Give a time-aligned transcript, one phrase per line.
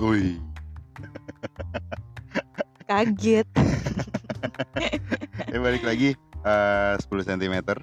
[0.00, 0.38] Wih.
[2.86, 3.48] Kaget.
[5.50, 7.54] Eh balik lagi eh 10 cm.
[7.60, 7.76] 10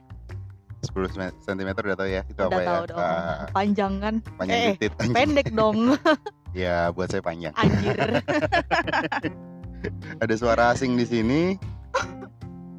[1.44, 2.68] cm udah tahu ya itu Udah apa ya?
[2.68, 2.98] tahu dong.
[2.98, 4.14] Eh, Panjang kan?
[4.36, 5.14] panjang Eh, titit anjing.
[5.14, 5.78] Pendek dong.
[6.56, 7.54] Ya, buat saya panjang.
[7.54, 7.94] Anjir.
[10.24, 11.42] Ada suara asing di sini.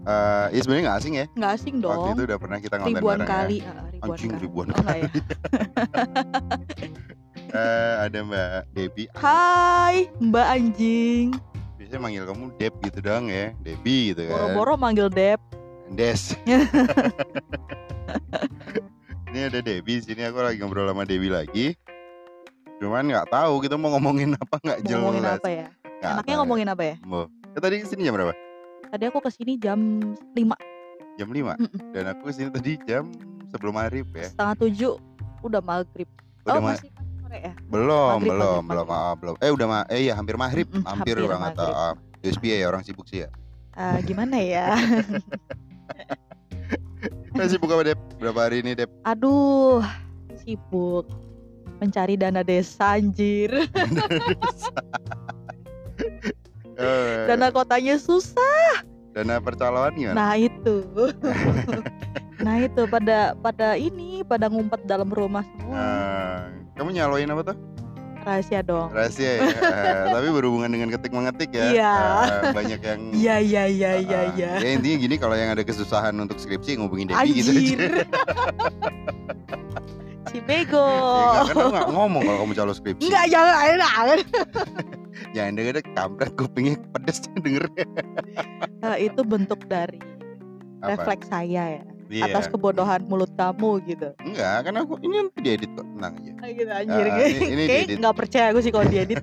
[0.02, 1.24] Eh, ya sebenarnya nggak asing ya.
[1.30, 2.10] Nggak asing Waktu dong.
[2.10, 3.56] itu udah pernah kita ngonten Ribuan bareng kali.
[3.60, 3.70] ya.
[3.70, 4.42] Ah, ribuan Anjing kali.
[4.42, 5.08] ribuan Oh, enggak ya?
[7.48, 7.60] Eh,
[7.98, 9.04] ada Mbak Debi.
[9.14, 11.26] Hai, Mbak anjing.
[11.74, 13.56] Biasanya manggil kamu Deb gitu doang ya.
[13.58, 14.32] Debi gitu kan.
[14.36, 15.40] Boro-boro manggil Dep.
[15.88, 16.36] Des.
[19.28, 21.72] Ini ada Debi di sini aku lagi ngobrol sama Debi lagi.
[22.78, 25.00] Cuman nggak tahu kita mau ngomongin apa nggak jelas.
[25.00, 25.66] ngomongin apa ya?
[25.98, 26.40] Nggak Enaknya tahu.
[26.44, 26.94] ngomongin apa ya?
[27.02, 27.24] Mau.
[27.48, 28.32] Ya, tadi ke sini jam berapa?
[28.88, 29.78] Tadi aku ke sini jam
[30.32, 30.52] 5
[31.18, 31.80] Jam 5 Mm-mm.
[31.90, 33.08] Dan aku ke sini tadi jam
[33.48, 34.28] sebelum maghrib ya.
[34.28, 34.92] setengah tujuh
[35.40, 36.08] udah maghrib.
[36.42, 36.88] Udah oh ma- masih
[37.28, 37.52] sore ya?
[37.68, 39.04] belum, maghrib, belum, maghrib, belum, maghrib.
[39.04, 39.34] ah, belum.
[39.44, 41.52] Eh udah ma eh ya hampir maghrib, Mm-mm, hampir, hampir banget.
[41.60, 41.92] Ah,
[42.24, 43.28] USB ya orang sibuk sih ya.
[43.76, 44.72] Ah, gimana ya?
[47.52, 48.00] Sibuk apa Dep?
[48.18, 48.90] Berapa hari ini Dep?
[49.06, 49.84] Aduh,
[50.42, 51.06] sibuk
[51.78, 53.52] mencari dana desa anjir.
[56.78, 58.86] Eh, Dana kotanya susah.
[59.10, 60.14] dana percaloan gimana?
[60.14, 60.86] Nah itu.
[62.38, 65.74] Nah itu pada pada ini pada ngumpet dalam rumah semua.
[65.74, 66.38] Eh,
[66.78, 67.56] kamu nyaloin apa tuh?
[68.22, 68.90] Rahasia dong.
[68.92, 69.40] Rahasia ya.
[69.78, 71.66] Eh, tapi berhubungan dengan ketik mengetik ya.
[71.72, 71.96] Iya.
[72.28, 74.50] Eh, banyak yang Iya iya iya iya Ah, iya.
[74.60, 77.76] Ya intinya gini kalau yang ada kesusahan untuk skripsi ngubungin Devi gitu aja.
[80.28, 80.76] Si bego.
[80.76, 83.00] Ya, enggak, kan nggak ngomong kalau kamu calon skripsi.
[83.08, 84.18] Enggak jangan jangan.
[85.32, 87.86] Jangan denger kampret kupingnya pedes dengernya.
[88.84, 89.96] Nah, itu bentuk dari
[90.84, 91.00] Apa?
[91.00, 92.24] refleks saya ya Iya.
[92.32, 94.08] atas kebodohan mulut kamu gitu.
[94.18, 96.32] Enggak, kan aku ini nanti diedit kok, tenang aja.
[96.40, 97.04] Ah, gitu anjir.
[97.04, 99.20] Ah, ini- ini Kayak nggak percaya aku sih kalau diedit.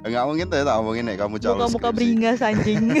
[0.00, 2.82] Enggak mungkin tuh tak ngomongin ya kamu calon Muka-muka beringas anjing.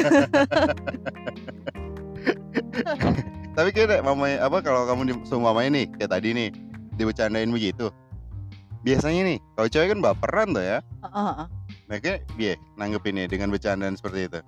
[3.52, 6.48] Tapi kayak mama apa kalau kamu di sama mamanya nih kayak tadi nih
[6.96, 7.88] dibecandain begitu.
[8.82, 10.78] Biasanya nih, kalau cewek kan baperan tuh ya.
[11.00, 11.46] Heeh.
[11.86, 14.40] Mereka dia nanggepinnya dengan bercandaan seperti itu.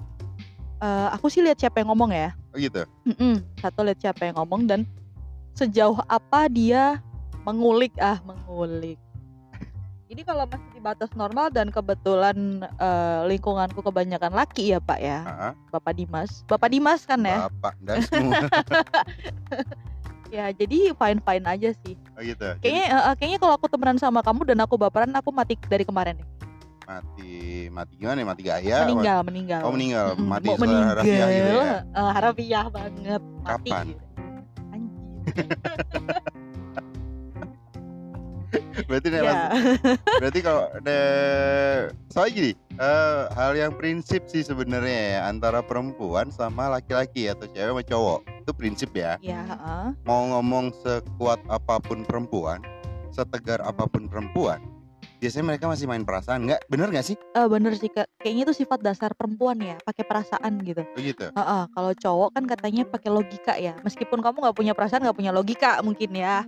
[0.84, 2.36] Eh, aku sih lihat siapa yang ngomong ya.
[2.52, 2.84] Oh gitu.
[3.08, 3.40] Mm-mm.
[3.56, 4.84] Satu lihat siapa yang ngomong dan
[5.56, 7.00] sejauh apa dia
[7.48, 9.00] mengulik ah mengulik.
[10.12, 15.24] Ini kalau masih di batas normal dan kebetulan eh, lingkunganku kebanyakan laki ya Pak ya,
[15.24, 15.52] Heeh.
[15.72, 16.44] Bapak Dimas.
[16.44, 17.48] Bapak Dimas kan ya?
[17.48, 18.44] Bapak dan semua.
[20.34, 21.94] Ya jadi fine fine aja sih.
[22.18, 22.42] oh gitu.
[22.58, 25.54] Jadi Kayaknya eh, eh, kayaknya kalau aku temenan sama kamu dan aku baperan aku mati
[25.70, 26.26] dari kemarin nih.
[26.84, 27.34] Mati
[27.68, 28.26] mati gimana ya?
[28.26, 28.76] Mati gaya?
[28.84, 29.60] meninggal meninggal.
[29.64, 31.72] Oh meninggal, Mm-mm, mati mau secara meninggal, harafiah gitu ya.
[31.82, 33.22] eh, harafiah banget.
[33.22, 33.70] Mati.
[33.70, 33.84] Kapan?
[33.88, 34.04] gitu.
[34.70, 35.04] Anjir.
[38.86, 39.26] Berarti nih, Ya.
[39.26, 39.42] Mas,
[40.22, 40.98] berarti kalau ada
[42.06, 47.66] soalnya gini, eh, hal yang prinsip sih sebenarnya ya antara perempuan sama laki-laki atau cewek
[47.70, 49.18] sama cowok itu prinsip ya.
[49.18, 49.86] Ya, heeh.
[50.06, 52.62] Mau ngomong sekuat apa pun perempuan,
[53.10, 54.62] setegar apa pun perempuan,
[55.24, 56.68] biasanya mereka masih main perasaan nggak?
[56.68, 57.16] Bener nggak sih?
[57.16, 58.12] Eh, bener sih Kak.
[58.20, 60.84] Kayaknya itu sifat dasar perempuan ya, pakai perasaan gitu.
[60.92, 61.32] Begitu.
[61.32, 63.72] Heeh, kalau cowok kan katanya pakai logika ya.
[63.80, 66.44] Meskipun kamu nggak punya perasaan, nggak punya logika mungkin ya.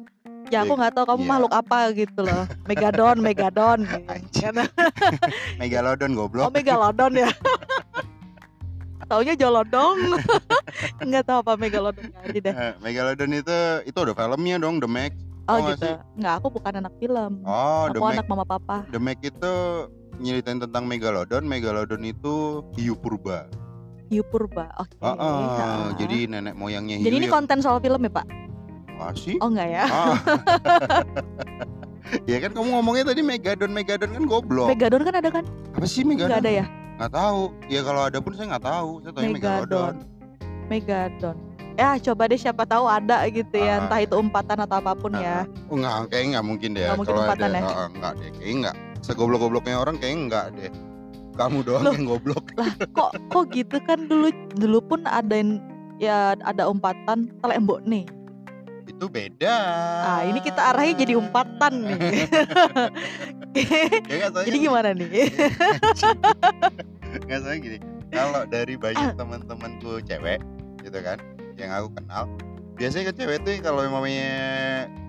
[0.53, 1.31] Ya aku nggak tahu kamu Iya.
[1.33, 2.45] makhluk apa gitu loh.
[2.69, 3.81] Megadon, Megadon.
[3.91, 4.45] Gitu.
[4.45, 4.71] Karena-
[5.61, 6.53] Megalodon oh goblok.
[6.53, 7.31] Megalodon ya.
[9.11, 10.19] Taunya Jolodong.
[10.99, 12.55] Nggak tahu apa Megalodon aja deh.
[12.55, 15.26] Eh, Megalodon itu itu ada filmnya dong The Max.
[15.47, 15.91] Oh nggak gitu.
[16.19, 17.33] Nggak, aku bukan anak film.
[17.47, 18.83] Oh, aku anak mama papa.
[18.91, 19.53] The Mac itu
[20.19, 21.47] nyeritain tentang Megalodon.
[21.47, 23.47] Megalodon itu hiu purba.
[24.11, 24.71] Hiu purba.
[24.79, 24.95] Oke.
[24.99, 25.83] Ah, ah, Heeh.
[26.03, 27.07] jadi nenek moyangnya hiu.
[27.07, 28.27] Jadi ini yang- konten soal film ya Pak?
[28.97, 29.37] Masih?
[29.39, 29.85] Oh enggak ya?
[29.87, 30.17] Ah.
[32.31, 34.69] ya kan kamu ngomongnya tadi Megadon Megadon kan goblok.
[34.73, 35.45] Megadon kan ada kan?
[35.77, 36.43] Apa sih Enggak Megadon?
[36.43, 36.65] ada ya?
[36.97, 37.43] Nggak tahu.
[37.69, 38.91] Ya kalau ada pun saya nggak tahu.
[39.05, 39.37] Saya tahu Megadon.
[39.39, 39.95] Megalodon.
[40.67, 41.37] Megadon.
[41.77, 43.81] Ya coba deh siapa tahu ada gitu ya, Ah.
[43.85, 45.45] entah itu umpatan atau apa pun ya.
[45.69, 46.83] Oh nggak, kayaknya nggak mungkin deh.
[46.83, 47.69] Nggak mungkin kalau umpatan ada, ya?
[47.69, 48.77] ah, nggak deh, kayaknya nggak.
[49.05, 50.71] Segoblok-gobloknya orang kayaknya nggak deh.
[51.37, 51.93] Kamu doang Loh.
[51.93, 52.45] yang goblok.
[52.57, 55.61] Lah kok kok gitu kan dulu dulu pun ada yang
[55.97, 58.09] ya ada umpatan telembok nih.
[58.89, 59.55] Itu beda.
[60.01, 62.01] Ah, ini kita arahnya jadi umpatan nih.
[64.07, 65.09] Ya jadi gimana nih?
[67.25, 67.79] nggak soalnya gini
[68.13, 68.81] kalau dari Ah.
[68.85, 70.41] banyak teman-temanku cewek
[70.85, 71.17] gitu kan
[71.57, 72.25] yang aku kenal
[72.77, 74.31] biasanya kan cewek tuh kalau mamanya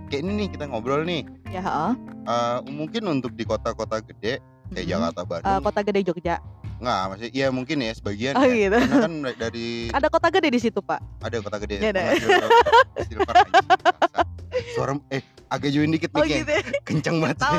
[0.07, 1.91] kayak ini nih kita ngobrol nih ya, heeh.
[2.23, 4.39] eh, mungkin untuk di kota-kota gede
[4.69, 4.91] kayak Mm-mm.
[5.11, 6.35] Jakarta Bandung kota gede Jogja.
[6.77, 8.69] nggak masih iya mungkin ya sebagian Oh ya.
[8.69, 8.77] gitu.
[8.77, 10.99] karena kan dari Ada kota gede di situ, Pak.
[11.19, 12.01] ada kota gede Iya, ada.
[13.01, 13.47] Silver-
[14.71, 16.37] suara eh agak jauhin dikit Oh mic-nya.
[16.39, 16.53] gitu.
[16.53, 16.61] ya.
[16.83, 17.57] kenceng banget Tahu.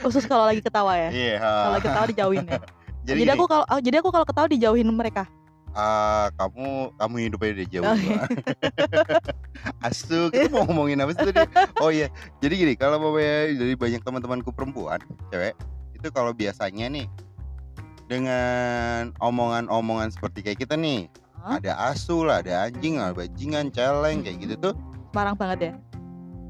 [0.00, 1.10] Khusus kalau lagi ketawa ya.
[1.12, 1.34] Iya.
[1.38, 2.58] Kalau lagi ketawa dijauhin ya.
[3.06, 5.22] jadi, Jadi aku kalau oh, jadi aku kalau ketawa dijauhin mereka.
[5.76, 7.84] Ah, kamu kamu hidupnya di jauh.
[7.86, 8.24] Oh, iya.
[9.86, 11.42] Asu, kita mau ngomongin apa sih tadi?
[11.78, 12.08] Oh iya,
[12.42, 14.98] jadi gini, kalau mamanya dari banyak teman-temanku perempuan,
[15.30, 15.54] cewek,
[15.94, 17.06] itu kalau biasanya nih
[18.10, 21.06] dengan omongan-omongan seperti kayak kita nih,
[21.40, 21.62] Hah?
[21.62, 24.74] ada asu lah, ada anjing, ada bajingan, celeng kayak gitu tuh.
[25.12, 25.72] Semarang banget ya.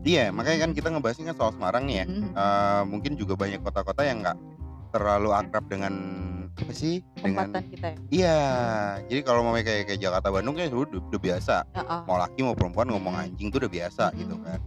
[0.02, 2.04] Iya, makanya kan kita ngebahasnya kan soal Semarang nih ya.
[2.10, 2.30] Mm.
[2.34, 4.38] Eh, mungkin juga banyak kota-kota yang nggak
[4.90, 5.94] terlalu akrab dengan
[6.52, 7.00] apa sih?
[7.16, 7.98] Dengan kita ya.
[8.12, 8.40] Iya,
[9.08, 11.54] jadi kalau mau kayak kayak Jakarta Bandung kan udah, udah biasa.
[11.72, 12.02] Ya, ah.
[12.04, 14.20] Mau laki mau perempuan ngomong anjing tuh udah biasa Mm-mm.
[14.20, 14.58] gitu kan.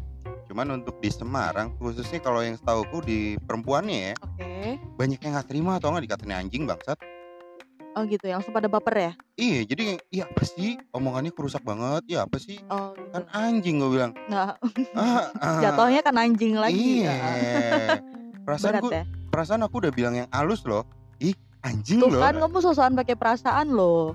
[0.45, 4.77] Cuman untuk di Semarang khususnya kalau yang setauku di perempuannya ya Oke.
[4.95, 6.97] banyak yang nggak terima atau nggak dikatain anjing bangsat.
[7.95, 9.11] Oh gitu, yang langsung pada baper ya.
[9.39, 12.03] Iya, jadi kayak, iya apa sih omongannya kerusak banget?
[12.11, 12.59] Ya apa sih?
[12.67, 13.07] Oh gitu.
[13.15, 14.11] Kan anjing gue bilang.
[14.27, 14.59] Nah,
[14.91, 17.07] Ah, ah, jatuhnya kan anjing lagi.
[17.07, 17.13] Iya.
[17.15, 17.97] Ah.
[18.43, 19.03] Perasaan Berat gue, ya.
[19.31, 20.83] perasaan aku udah bilang yang halus loh.
[21.23, 21.33] Ih,
[21.65, 22.21] anjing Tuh loh.
[22.21, 24.13] kan kamu sosokan pakai perasaan loh.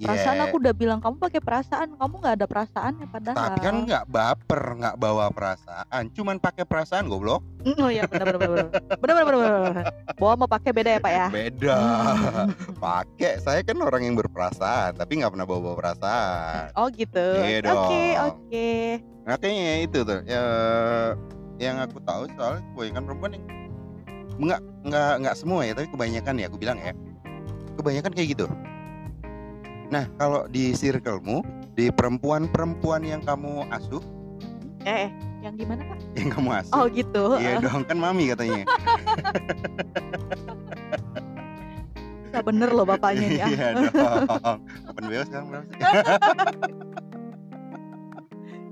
[0.00, 0.48] Perasaan Yeah.
[0.48, 3.36] aku udah bilang kamu pakai perasaan, kamu nggak ada perasaannya padahal.
[3.36, 7.44] Tapi kan nggak baper, nggak bawa perasaan, cuman pakai perasaan goblok.
[7.60, 8.68] Mm, Oh iya benar benar benar.
[8.96, 9.84] Benar benar.
[10.16, 11.26] Bawa mau pakai beda ya, Pak ya?
[11.28, 11.76] Beda.
[12.88, 16.72] pakai, saya kan orang yang berperasaan, tapi nggak pernah bawa bawa perasaan.
[16.80, 17.26] Oh gitu.
[17.36, 18.70] Iya Oke, oke.
[19.28, 20.42] Nah, kayaknya itu tuh, ya,
[21.60, 23.44] yang aku tahu soalnya kebanyakan perempuan yang
[24.40, 26.92] nggak nggak nggak semua ya, tapi kebanyakan ya aku bilang ya,
[27.76, 28.46] kebanyakan kayak gitu.
[29.90, 31.42] Nah, kalau di circlemu,
[31.74, 34.00] di perempuan-perempuan yang kamu asuh,
[34.80, 35.10] Eh, eh,
[35.42, 35.98] yang gimana, Pak?
[36.16, 37.36] yang kamu asuh, Oh gitu.
[37.36, 38.64] Iya dong kan mami katanya.
[42.22, 43.40] Bisa bener loh bapaknya nih.
[43.42, 43.48] ah.
[43.52, 43.90] Iya dong.
[44.86, 45.78] Open BO sekarang berapa sih?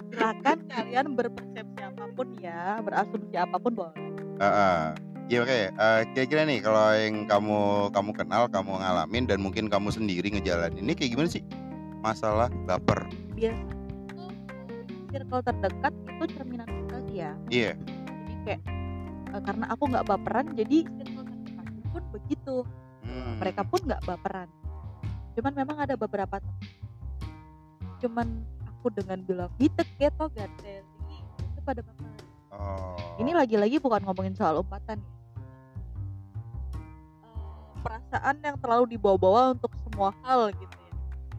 [0.08, 3.98] Silakan kalian berpersepsi apa pun ya, berasumsi apa pun boleh.
[4.38, 4.82] Heeh.
[5.28, 5.60] Iya oke.
[5.76, 10.80] Eh, Kira-kira nih kalau yang kamu kamu kenal, kamu ngalamin dan mungkin kamu sendiri ngejalanin
[10.80, 11.44] ini kayak gimana sih?
[12.00, 13.12] Masalah baper.
[13.36, 13.60] Biasa
[14.16, 14.32] tuh
[15.12, 17.32] circle terdekat itu cerminan kita sih ya.
[17.52, 17.72] Iya.
[17.76, 18.60] Jadi kayak
[19.36, 22.56] eh, karena aku nggak baperan, jadi circle terdekat pun begitu.
[23.04, 23.36] Hmm.
[23.36, 24.48] Mereka pun nggak baperan.
[25.36, 26.64] Cuman memang ada beberapa teman.
[28.00, 28.26] Cuman
[28.64, 30.80] aku dengan bilang gitu keto gateli
[31.20, 32.16] itu pada baperan.
[32.48, 32.96] Oh.
[33.20, 35.17] Ini lagi-lagi bukan ngomongin soal umpatan ya.
[37.88, 40.92] Perasaan yang terlalu dibawa-bawa untuk semua hal gitu ya.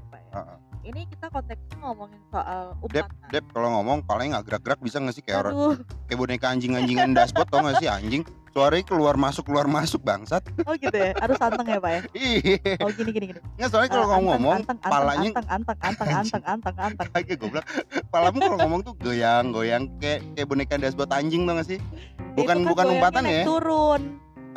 [0.10, 0.31] Pak ya.
[0.34, 0.57] Heeh.
[0.80, 3.30] Ini kita konteksnya ngomongin soal Dep, umpatan.
[3.30, 5.54] Dep kalau ngomong paling nggak gerak-gerak bisa nggak sih kayak orang
[6.07, 8.24] kayak boneka anjing-anjingan dashboard tau nggak sih anjing?
[8.50, 10.42] Suaranya keluar masuk keluar masuk bangsat.
[10.66, 11.13] oh gitu ya.
[11.19, 12.00] Harus anteng ya pak ya.
[12.18, 12.57] Iya.
[12.81, 13.40] Oh gini gini gini.
[13.60, 17.07] Nggak soalnya kalau kamu anteng, ngomong anteng, anteng, palanya anteng anteng anteng anteng anteng anteng.
[17.13, 17.66] Kagak goblok.
[18.10, 21.80] Palamu kalau ngomong tuh goyang-goyang kayak kayak boneka dashboard anjing tau gak sih?
[22.34, 23.44] Bukan- Itu kan bukan umpatan ya?
[23.46, 24.01] Turun.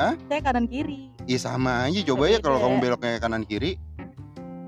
[0.02, 0.14] Hah?
[0.26, 1.14] Saya kanan kiri.
[1.22, 3.78] Iya sama aja coba ya kalau kamu beloknya kanan kiri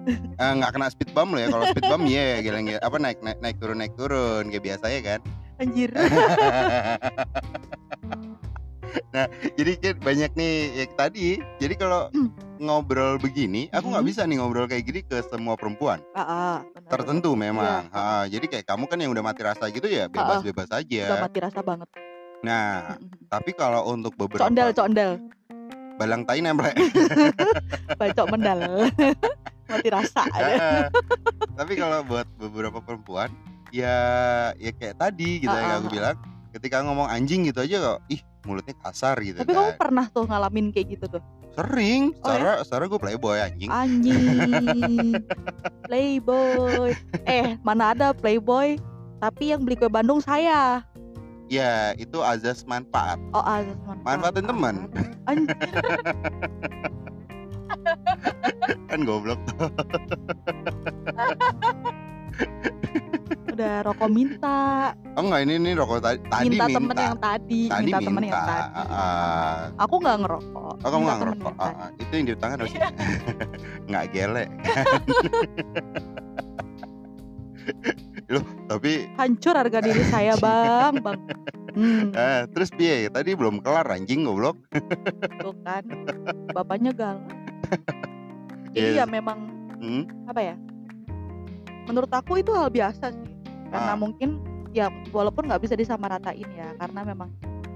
[0.07, 3.41] Eh, nggak kena speed bump loh ya kalau speed bump ya geleng apa naik naik
[3.41, 5.21] naik turun naik turun kayak biasa ya kan
[5.57, 5.91] Anjir.
[9.11, 11.27] nah jadi kan banyak nih ya tadi
[11.57, 12.13] jadi kalau
[12.61, 14.11] ngobrol begini aku nggak Hmm.
[14.13, 17.89] bisa nih ngobrol kayak gini ke semua perempuan Ah, ah, tertentu memang.
[17.89, 21.05] Ha, jadi kayak kamu kan yang udah mati rasa gitu ya bebas bebas Udah aja
[21.19, 21.89] mati rasa banget.
[22.45, 22.95] Nah
[23.27, 25.11] tapi kalau untuk beberapa Condel condel.
[25.97, 26.71] balang tai nempel
[27.97, 28.61] Bacok mendal.
[29.65, 30.29] mati rasa.
[30.29, 30.93] Eh,
[31.57, 33.33] tapi kalau buat beberapa perempuan
[33.73, 33.97] ya
[34.55, 36.17] ya kayak tadi gitu ya Ah, aku bilang
[36.53, 40.29] ketika ngomong anjing gitu aja kok ih mulutnya kasar gitu Tapi kamu kan pernah tuh
[40.29, 41.23] ngalamin kayak gitu tuh?
[41.55, 42.61] sering Oh, ya?
[42.61, 45.17] secara gue playboy anjing Anjing.
[45.87, 46.93] playboy.
[47.25, 48.77] Eh, mana ada playboy?
[49.17, 50.85] Tapi yang beli kue Bandung saya.
[51.49, 54.07] Ya itu azas manfaat Oh, azas manfaat.
[54.07, 54.75] Manfaatin teman.
[58.89, 59.37] Kan goblok
[63.55, 64.91] Udah rokok minta.
[65.15, 66.19] oh enggak ini ini rokok tadi
[66.51, 67.71] minta, minta, temen yang tadi.
[67.71, 68.67] tadi minta, minta, temen yang tadi.
[68.91, 69.71] Ah.
[69.79, 70.75] Aku nggak ngerokok.
[70.83, 71.79] oh kamu nggak ngerokok tadi.
[71.79, 71.89] ah.
[72.03, 72.75] itu yang di tangan harus
[73.91, 74.51] nggak gelek
[78.29, 81.01] loh tapi Hancur harga diri saya, Bang.
[81.01, 81.21] Bang.
[81.75, 84.57] Hmm, eh, terus piye tadi belum kelar anjing goblok
[85.39, 85.85] tuh kan.
[86.51, 87.27] Bapaknya galak.
[88.75, 88.99] Jadi Yes.
[88.99, 89.39] ya memang
[89.75, 90.09] Hmm?
[90.25, 90.57] apa ya
[91.85, 93.29] menurut aku itu hal biasa sih
[93.69, 93.99] karena Ah.
[93.99, 94.41] mungkin
[94.73, 97.29] ya walaupun nggak bisa disamaratain ya karena memang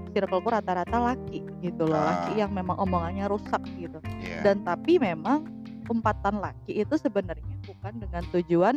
[0.09, 2.25] circleku rata-rata laki gitu loh Ah.
[2.25, 4.41] laki yang memang omongannya rusak gitu Iya.
[4.41, 5.45] dan tapi memang
[5.85, 8.75] umpatan laki itu sebenarnya bukan dengan tujuan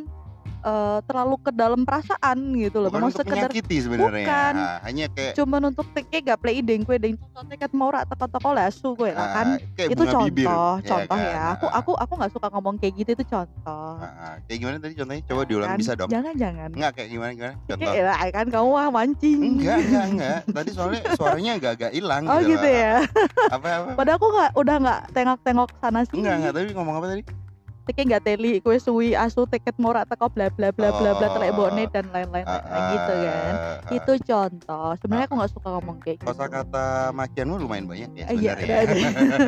[0.62, 2.88] eh, terlalu ke dalam perasaan gitu loh.
[2.88, 4.54] bukan Mau untuk sekedar sebenarnya Bukan.
[4.54, 7.14] Ah, hanya kayak cuman untuk teke gak play ideng kue deng
[7.44, 9.46] teket mau rak toko-toko lesu kue lah kan.
[9.52, 10.46] ah, kayak itu contoh, bibir
[10.84, 11.26] contoh kan?
[11.26, 11.42] ya.
[11.52, 13.94] Aku Ah, aku aku nggak suka ngomong kayak gitu itu contoh.
[13.98, 14.34] ah, ah.
[14.44, 15.78] kayak gimana tadi contohnya coba diulang Kan?
[15.78, 16.68] bisa dong Jangan jangan.
[16.70, 19.40] enggak kayak gimana gimana contoh Kayak lah kan kamu wah mancing.
[19.58, 22.72] enggak enggak enggak tadi soalnya suaranya agak-agak hilang Oh gitu loh.
[22.78, 22.94] ya.
[23.50, 26.16] apa apa Padahal aku nggak udah nggak tengok-tengok sana sini.
[26.20, 27.22] enggak enggak tadi ngomong apa tadi
[27.82, 31.26] Teke nggak teli kue suwi asu teket mau rak teko bla bla bla bla bla
[31.28, 31.66] telek Oh.
[31.66, 32.62] bone dan lain-lain Ah,
[32.94, 33.52] gitu kan.
[33.52, 33.90] ah, ah.
[33.90, 34.88] Itu contoh.
[34.96, 36.30] Sebenarnya aku nggak suka ngomong kayak gitu.
[36.30, 39.46] kosakata makianmu lumayan banyak ya Iya, sebenarnya ada,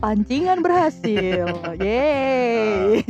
[0.00, 1.44] Pancingan berhasil.
[1.76, 3.04] Yeay.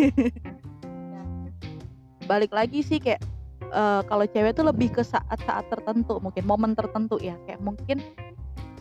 [2.27, 3.23] Balik lagi sih kayak
[3.63, 7.39] eh, kalau cewek tuh lebih ke saat-saat tertentu, mungkin momen tertentu ya.
[7.47, 8.03] Kayak mungkin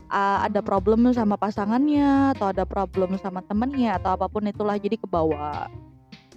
[0.10, 4.98] ah, ada problem sama pasangannya atau ada problem sama temennya atau apa pun itulah jadi
[4.98, 5.70] ke bawah.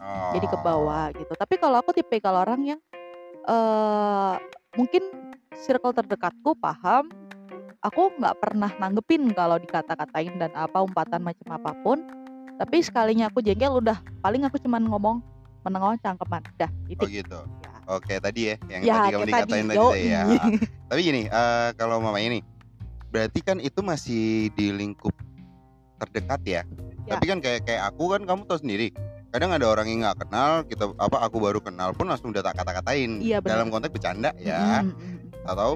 [0.02, 0.32] Oh.
[0.36, 1.32] Jadi ke bawah gitu.
[1.32, 2.80] Tapi kalau aku tipe kalau orang yang
[3.42, 4.34] eh
[4.78, 5.02] mungkin
[5.58, 7.10] circle terdekatku paham
[7.82, 11.98] aku nggak pernah nanggepin kalau dikata-katain dan apa umpatan macam apa pun
[12.56, 15.18] tapi sekalinya aku jengkel udah paling aku cuman ngomong
[15.66, 17.40] menengok cangkeman dah oh titik gitu
[17.82, 17.98] Ya.
[17.98, 20.22] oke tadi ya yang Ya, tadi kamu kayak dikatain tadi, tadi, ya
[20.86, 22.42] tapi gini eh, kalau mamanya nih
[23.12, 25.12] berarti kan itu masih di lingkup
[26.00, 26.62] terdekat ya,
[27.02, 27.14] Ya.
[27.14, 28.88] tapi kan kayak kayak aku kan kamu tahu sendiri
[29.28, 32.52] kadang ada orang yang nggak kenal kita apa aku baru kenal pun langsung udah tak
[32.54, 33.52] kata-katain Iya, benar.
[33.54, 35.18] dalam konteks bercanda ya Mm, mm, mm.
[35.46, 35.70] atau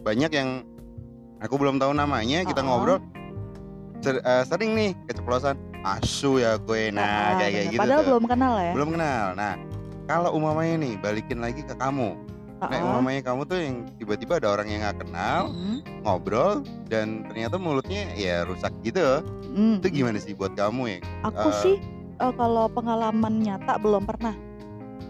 [0.00, 0.62] banyak yang
[1.38, 2.66] aku belum tahu namanya kita Oh.
[2.68, 2.98] ngobrol
[3.98, 8.08] ser- eh, sering nih keceplosan asu ya gue nah Ah, kayak kayak gitu padahal tuh.
[8.08, 9.54] belum kenal ya belum kenal nah
[10.04, 12.16] kalau umamanya nih balikin lagi ke kamu
[12.58, 16.58] nah Ah, umamanya kamu tuh yang tiba-tiba ada orang yang nggak kenal mm, ngobrol
[16.90, 19.78] dan ternyata mulutnya ya rusak gitu mm.
[19.78, 21.56] itu gimana sih buat kamu ya aku Eh.
[21.62, 21.76] sih
[22.18, 24.34] eh, kalau pengalaman nyata belum pernah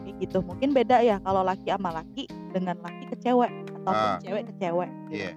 [0.04, 3.48] kayak gitu mungkin beda ya kalau laki sama laki dengan laki ke cewek
[3.80, 4.20] ataupun Ah.
[4.20, 5.16] cewek ke cewek gitu.
[5.16, 5.32] Iya.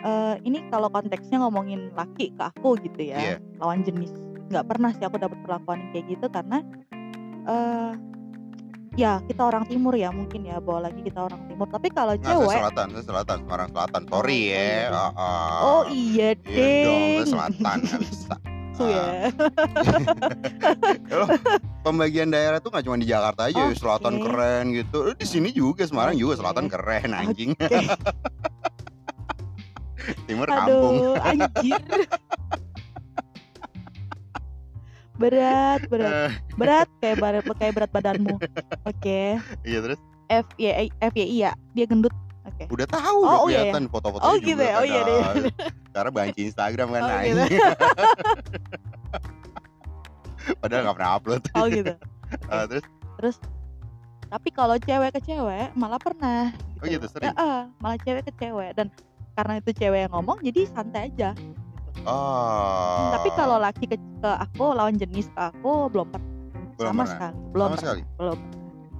[0.00, 3.36] Eh, ini kalau konteksnya ngomongin laki ke aku gitu ya Iya.
[3.56, 4.12] lawan jenis
[4.48, 6.60] nggak pernah sih aku dapat perlakuan kayak gitu karena
[7.42, 7.90] eh
[8.98, 12.26] ya kita orang timur ya mungkin ya bawa lagi kita orang timur tapi kalau saya
[12.34, 14.90] cewek selatan saya selatan Semarang selatan sorry Oh, ya iya.
[14.90, 15.58] Ah, ah.
[15.62, 18.34] oh iya Iya dong saya deh selatan nggak bisa
[18.80, 19.04] ya
[21.12, 21.28] Loh,
[21.84, 23.76] pembagian daerah tuh nggak cuma di Jakarta aja, Oke.
[23.76, 25.12] selatan keren gitu.
[25.12, 27.52] Di sini juga Semarang juga selatan keren anjing.
[30.24, 31.12] Timur kampung.
[31.12, 31.76] aduh anjir
[35.20, 36.12] berat berat.
[36.12, 38.36] Eh, berat kayak berat kayak berat badanmu.
[38.88, 39.36] Oke.
[39.62, 40.00] Iya terus?
[40.26, 41.52] F Y F Y I ya.
[41.76, 42.14] Dia gendut.
[42.48, 42.64] Oke.
[42.72, 44.74] Udah tahu Oh, udah oh iya, kelihatan foto-fotonya Oh, juga gitu ya?
[44.80, 45.18] Oh, iya deh.
[45.20, 45.44] kadang.
[45.92, 47.40] Karena banci Instagram kan Oh, gitu.
[50.60, 51.42] Padahal nggak pernah upload.
[51.54, 51.92] oh gitu.
[52.46, 52.86] Ah, terus?
[54.30, 57.26] Tapi kalau cewek ke cewek malah pernah oh gitu sering.
[57.26, 58.70] Ya, eh, malah cewek ke cewek.
[58.78, 58.86] Dan
[59.34, 61.34] karena itu cewek yang ngomong jadi santai aja
[62.02, 63.10] Oh.
[63.12, 66.28] tapi kalau laki ke, ke aku lawan jenis ke aku belum pernah
[66.74, 67.10] Belum sama pernah.
[67.10, 67.82] sekali belum sama pernah.
[67.82, 68.02] sekali.
[68.16, 68.38] belum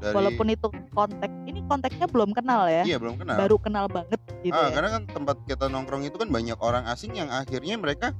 [0.00, 3.36] Dari walaupun itu konteks ini konteksnya belum kenal ya iya belum kenal.
[3.36, 6.84] baru kenal banget gitu ah, ya karena kan tempat kita nongkrong itu kan banyak orang
[6.86, 8.16] asing yang akhirnya mereka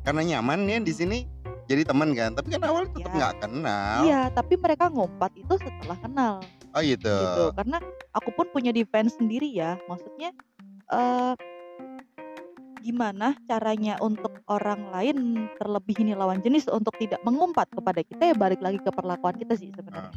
[0.00, 1.18] karena nyaman ya di sini
[1.64, 2.34] jadi teman kan.
[2.34, 3.14] Tapi kan awalnya tetap Ya.
[3.14, 3.98] nggak kenal.
[4.02, 6.34] iya tapi mereka ngumpat itu setelah kenal
[6.70, 7.06] Oh gitu.
[7.06, 7.78] gitu karena
[8.10, 10.34] aku pun punya defense sendiri ya maksudnya
[10.88, 11.32] eh
[12.80, 18.34] gimana caranya untuk orang lain terlebih ini lawan jenis untuk tidak mengumpat kepada kita ya
[18.34, 20.10] balik lagi ke perlakuan kita sih sebenarnya.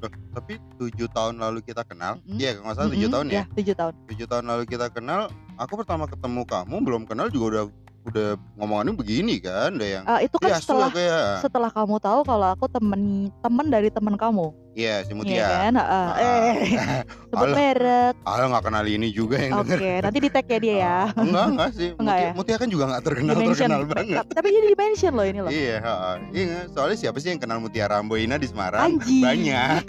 [0.00, 3.42] Loh, tapi tujuh tahun lalu kita kenal, iya kalau nggak salah tujuh Mm-mm, tahun ya.
[3.52, 3.92] tujuh tahun.
[4.08, 5.20] Tujuh tahun lalu kita kenal,
[5.60, 7.64] aku pertama ketemu kamu belum kenal juga udah
[8.02, 12.18] udah ngomongannya begini kan, udah yang Eh, itu kan ya setelah kayak setelah kamu tahu
[12.22, 15.44] kalau aku temen temen dari temen kamu iya si Iya Mutia.
[15.44, 16.06] kan Heeh.
[16.08, 16.54] Ah, eh
[17.28, 20.00] sebut merek Ah nggak kenal ini juga yang oke denger.
[20.00, 21.88] nanti di tag ya dia ya Ah, enggak enggak sih.
[21.92, 22.30] Enggak Mutia, ya?
[22.32, 23.68] Mutia kan juga nggak terkenal Dimension.
[23.68, 24.24] terkenal banget.
[24.30, 26.14] tapi, jadi dimension loh ini loh Iya, heeh.
[26.32, 26.58] iya.
[26.70, 28.96] Soalnya siapa sih yang kenal Mutiara Ramboina di Semarang?
[28.96, 29.20] Anjing.
[29.20, 29.82] Banyak.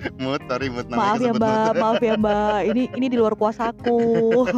[0.22, 4.00] Mut, sorry Mut namanya maaf ya mbak maaf ya mbak ini ini di luar kuasaku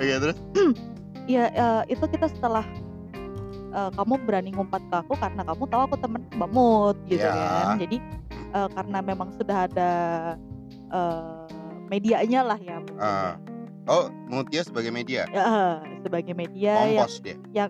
[0.00, 0.38] Iya terus?
[1.30, 2.64] ya eh, itu kita setelah
[3.70, 7.32] eh, kamu berani ngumpat ke aku karena kamu tahu aku temen Mbak Mut gitu Ya.
[7.34, 7.96] kan jadi
[8.50, 9.90] eh, karena memang sudah ada
[10.88, 11.44] eh,
[11.86, 13.34] medianya lah ya mungkin Ah.
[13.88, 15.26] Oh, Mutia sebagai media.
[15.26, 15.82] ya.
[15.98, 17.34] Sebagai media yang Kompos dia.
[17.50, 17.68] yang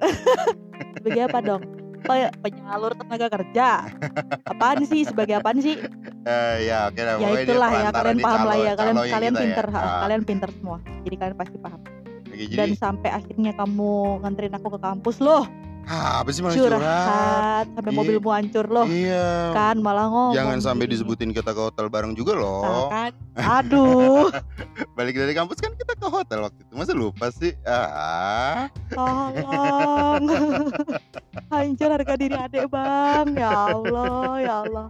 [0.92, 1.62] sebagai apa dong
[2.00, 3.68] Pe- penyalur tenaga kerja.
[4.44, 5.04] Apaan sih?
[5.04, 5.76] Sebagai apaan sih?
[6.20, 7.14] Eh, ya, oke lah.
[7.16, 9.72] ya itulah ya kalian paham lah calo- ya kalian kalian kita pinter ya.
[9.72, 10.76] ha, Ah, kalian pinter semua.
[11.02, 11.80] Jadi kalian pasti paham.
[12.30, 15.44] Jadi dan sampai akhirnya kamu nganterin aku ke kampus loh
[15.90, 16.78] Ah, apa sih malah curhat?
[16.78, 17.98] curhat sampai Iya.
[17.98, 19.50] mobilmu hancur loh Iya.
[19.50, 20.92] kan malah ngomong Jangan sampai gini.
[20.94, 22.86] disebutin kita ke hotel bareng juga Nah, loh.
[22.88, 23.10] kan
[23.58, 24.30] aduh
[24.96, 26.72] Balik dari kampus kan kita ke hotel waktu itu.
[26.72, 27.58] Masa lupa sih?
[27.60, 28.70] Ah.
[28.88, 30.24] tolong
[31.52, 34.88] hancur harga diri adek bang ya Allah ya Allah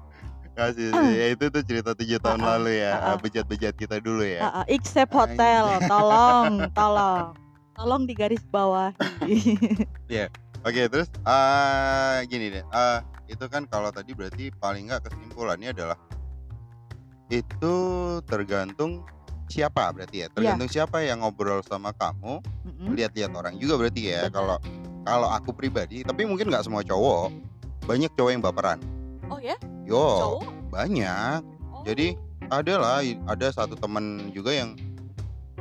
[0.50, 1.12] Kasih sih.
[1.14, 2.92] Ya itu tuh cerita tujuh tahun Ah, ah, lalu ya.
[2.92, 3.16] ah, ah.
[3.16, 4.40] Bejat-bejat kita dulu ya.
[4.42, 7.32] Ah, ah, except hotel tolong tolong
[7.72, 9.56] tolong di garis bawahi
[10.60, 12.64] Oke, terus ah gini deh.
[12.68, 13.00] Ah
[13.30, 15.96] itu kan kalau tadi berarti paling nggak kesimpulannya adalah
[17.32, 17.74] itu
[18.28, 19.06] tergantung
[19.48, 20.26] siapa berarti ya.
[20.28, 20.34] Iya.
[20.36, 22.44] Tergantung siapa yang ngobrol sama kamu.
[22.66, 22.92] Mm-mm.
[22.92, 24.28] Lihat-lihat orang juga berarti ya.
[24.28, 24.60] Kalau
[25.08, 27.32] kalau aku pribadi, tapi mungkin nggak semua cowok.
[27.88, 28.78] Banyak cowok yang baperan.
[29.32, 29.56] oh ya
[29.88, 31.40] Yo, cowok banyak.
[31.72, 31.82] Oh.
[31.88, 32.20] Jadi
[32.52, 33.00] ada lah,
[33.30, 34.76] ada satu teman juga yang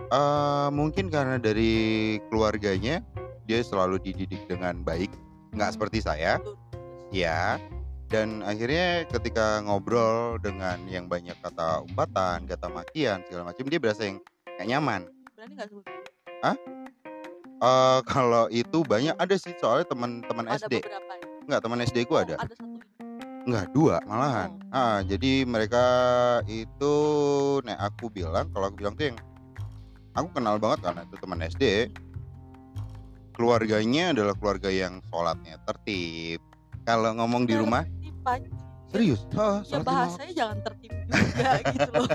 [0.09, 3.05] eh mungkin karena dari keluarganya
[3.49, 5.09] dia selalu dididik dengan baik,
[5.57, 6.37] nggak seperti saya,
[7.09, 7.57] ya.
[8.13, 14.05] Dan akhirnya ketika ngobrol dengan yang banyak kata umpatan, kata makian segala macam, dia berasa
[14.05, 14.21] yang
[14.57, 15.01] nggak nyaman.
[15.33, 15.85] berani nggak sebut
[16.45, 16.57] Eh
[18.05, 22.13] kalau itu banyak ada sih soalnya teman-teman ada SD, beberapa ya nggak teman SD ku
[22.13, 22.77] Oh, ada, ada satu
[23.49, 24.53] nggak dua malahan.
[24.69, 24.77] Oh.
[24.77, 25.85] Ah jadi mereka
[26.45, 26.95] itu,
[27.65, 29.17] nek aku bilang, kalau aku bilang tuh yang
[30.13, 31.63] aku kenal banget karena itu teman SD.
[33.39, 36.43] Keluarganya adalah keluarga yang sholatnya tertib.
[36.83, 37.87] Kalau ngomong di rumah,
[38.91, 42.11] serius, ya sholat lima bahasanya jangan tertib juga gitu loh.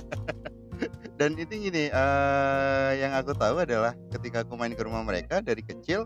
[1.16, 5.64] Dan itu gini eh yang aku tahu adalah ketika aku main ke rumah mereka dari
[5.64, 6.04] kecil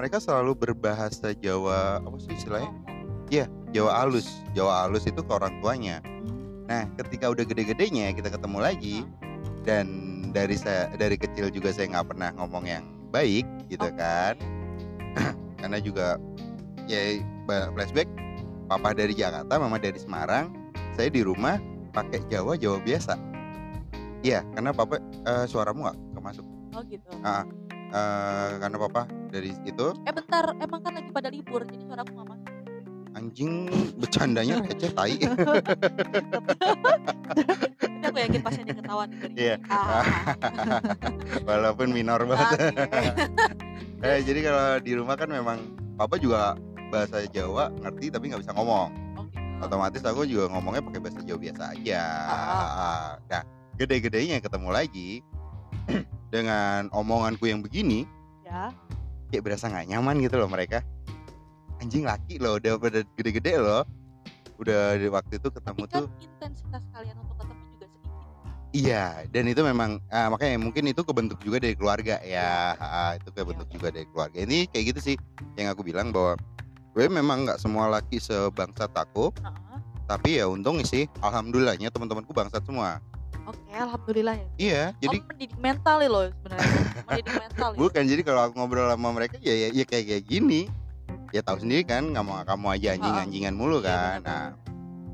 [0.00, 2.72] mereka selalu berbahasa Jawa apa sih istilahnya?
[3.76, 6.00] Jawa halus Jawa halus itu ke orang tuanya.
[6.72, 9.04] Nah ketika udah gede-gedenya kita ketemu lagi
[9.68, 9.86] dan
[10.32, 13.98] dari saya dari kecil juga saya nggak pernah ngomong yang baik gitu Oke.
[13.98, 14.34] kan
[15.60, 16.18] karena juga
[16.84, 18.08] ya ba- flashback.
[18.64, 20.48] Papa dari Jakarta mama dari Semarang.
[20.96, 21.60] Saya di rumah
[21.92, 23.14] pakai Jawa Jawa biasa.
[24.24, 26.46] Iya karena papa eh, suaramu nggak kemasuk.
[26.72, 27.12] Oh gitu.
[27.20, 27.44] Ah.
[27.94, 30.56] Eh, karena papa dari itu eh bentar.
[30.58, 32.48] Emang kan lagi pada libur jadi suara aku nggak masuk.
[33.14, 33.52] Anjing
[33.94, 35.14] bercandanya receh tai.
[38.04, 39.56] Tapi aku yakin pasti ada yang ketawa dari Iya.
[41.48, 42.58] walaupun minor banget.
[44.02, 45.58] Eh, jadi kalau di rumah kan memang
[45.94, 46.58] papa juga
[46.90, 49.64] bahasa Jawa ngerti tapi nggak bisa ngomong Oh, gitu.
[49.64, 52.02] otomatis aku juga ngomongnya pakai bahasa Jawa biasa aja.
[52.28, 53.08] Ah.
[53.30, 53.42] Nah,
[53.78, 55.10] gede-gedenya ketemu lagi
[56.34, 58.04] dengan omonganku yang begini,
[58.44, 58.70] ya
[59.30, 60.82] kayak berasa nggak nyaman gitu loh mereka.
[61.82, 63.82] Anjing laki loh, udah pada gede-gede loh.
[64.54, 67.18] Udah di waktu itu ketemu tapi kan tuh, intensitas kalian
[68.74, 69.22] iya.
[69.30, 72.74] Dan itu memang ah, makanya mungkin itu kebentuk juga dari keluarga ya.
[72.76, 74.34] Ah, itu kebentuk juga dari keluarga.
[74.36, 75.16] Ini kayak gitu sih
[75.54, 76.34] yang aku bilang bahwa
[76.90, 79.78] gue memang nggak semua laki sebangsat aku, Heeh.
[80.06, 82.98] tapi ya untung sih, alhamdulillahnya teman-temanku bangsat semua.
[83.44, 86.70] oke alhamdulillah ya Iya, jadi oh, mendidik mental ya loh sebenarnya
[87.04, 87.76] mendidik mental ya.
[87.76, 90.60] bukan jadi kalau aku ngobrol sama mereka ya ya, ya kayak kayak gini
[91.28, 93.24] ya tahu sendiri kan nggak mau kamu aja anjing Ha-ha.
[93.28, 94.44] anjingan mulu Iya, kan nah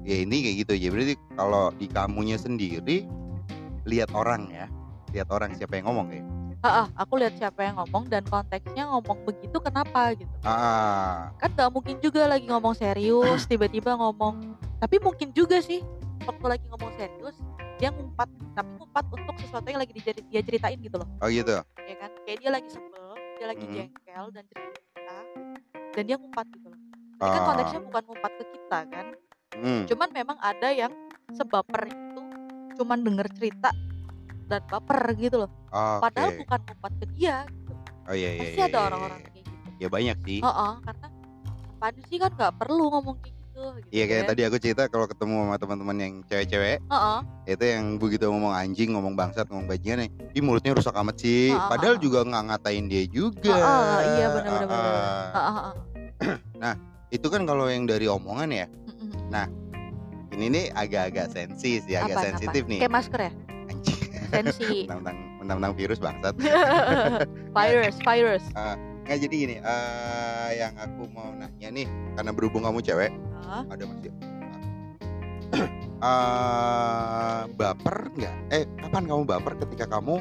[0.06, 3.02] ya ini kayak gitu ya berarti kalau di kamunya sendiri
[3.90, 4.66] lihat orang ya
[5.10, 6.22] lihat orang siapa yang ngomong ya?
[6.60, 10.30] Ah, ah, aku lihat siapa yang ngomong dan konteksnya ngomong begitu kenapa gitu.
[10.44, 11.32] Ah.
[11.40, 14.54] Kan nggak mungkin juga lagi ngomong serius tiba-tiba ngomong.
[14.78, 15.80] Tapi mungkin juga sih
[16.22, 17.40] waktu lagi ngomong serius
[17.80, 21.08] dia ngumpat tapi ngumpat untuk sesuatu yang lagi dijeri- dia ceritain gitu loh.
[21.18, 21.64] Oh gitu?
[21.80, 22.10] Ya kan?
[22.28, 23.08] Kayak dia lagi sebel
[23.40, 23.72] dia lagi Mhm.
[23.72, 25.16] jengkel dan cerita
[25.96, 26.80] dan dia ngumpat gitu loh.
[27.16, 27.46] Jadi kan Ah.
[27.48, 29.06] konteksnya bukan ngumpat ke kita kan.
[29.50, 29.82] Hmm.
[29.84, 30.94] cuman memang ada yang
[31.34, 31.90] sebaper
[32.80, 33.68] cuman denger cerita
[34.48, 36.00] dan baper gitu loh Oke.
[36.00, 37.72] padahal bukan ngumpat ke dia gitu.
[38.08, 39.28] oh iya iya pasti iya, ada iya, orang-orang iya.
[39.28, 41.06] kayak gitu ya banyak sih Heeh, karena
[41.76, 44.30] apaan sih kan nggak perlu ngomong kayak gitu gitu Iya kayak kan.
[44.32, 47.18] tadi aku cerita kalau ketemu sama teman-teman yang cewek-cewek Heeh.
[47.50, 51.50] itu yang begitu ngomong anjing, ngomong bangsat, ngomong bajingan, ih mulutnya rusak amat sih.
[51.50, 52.00] Ah, ah, Padahal ah.
[52.00, 53.58] juga nggak ngatain dia juga.
[53.58, 54.94] Ah, ah, iya, bener, bener, Ah, bener.
[54.94, 55.26] ah.
[55.34, 56.76] Heeh, heeh.
[57.18, 58.66] Itu kan kalau yang dari omongan ya.
[58.86, 59.10] Mm-mm.
[60.30, 62.70] Ini nih agak-agak sensi sih, agak Apaan, sensitif apaan?
[62.70, 62.80] nih.
[62.80, 63.32] Kayak masker ya?
[63.70, 63.98] Anjing.
[64.30, 64.74] Sensi.
[64.90, 66.34] Tentang tentang virus bangsat.
[67.58, 68.44] virus, virus.
[69.02, 73.10] Nggak jadi gini, eh, yang aku mau nanya nih, karena berhubung kamu cewek,
[73.42, 73.66] Hah?
[73.66, 74.10] ada masih.
[76.00, 78.36] Eh, baper nggak?
[78.48, 80.16] Eh, kapan kamu baper ketika kamu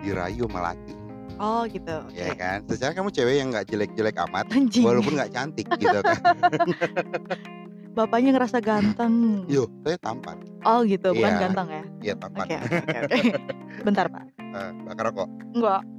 [0.00, 0.96] dirayu sama laki?
[1.36, 1.96] Oh gitu.
[2.16, 2.40] Ya oke.
[2.40, 2.64] kan?
[2.64, 4.80] Secara kamu cewek yang nggak jelek-jelek amat, Anjing.
[4.80, 6.16] walaupun nggak cantik gitu kan.
[7.92, 9.44] Bapaknya ngerasa ganteng.
[9.46, 10.40] Yo, saya tampan.
[10.64, 11.40] Oh gitu, bukan Iya.
[11.44, 11.84] ganteng ya?
[12.00, 12.46] Iya tampan.
[12.48, 13.16] Oke, oke, oke, oke.
[13.86, 14.24] Bentar pak.
[14.40, 15.28] Eh, bakar rokok.
[15.52, 15.82] Enggak.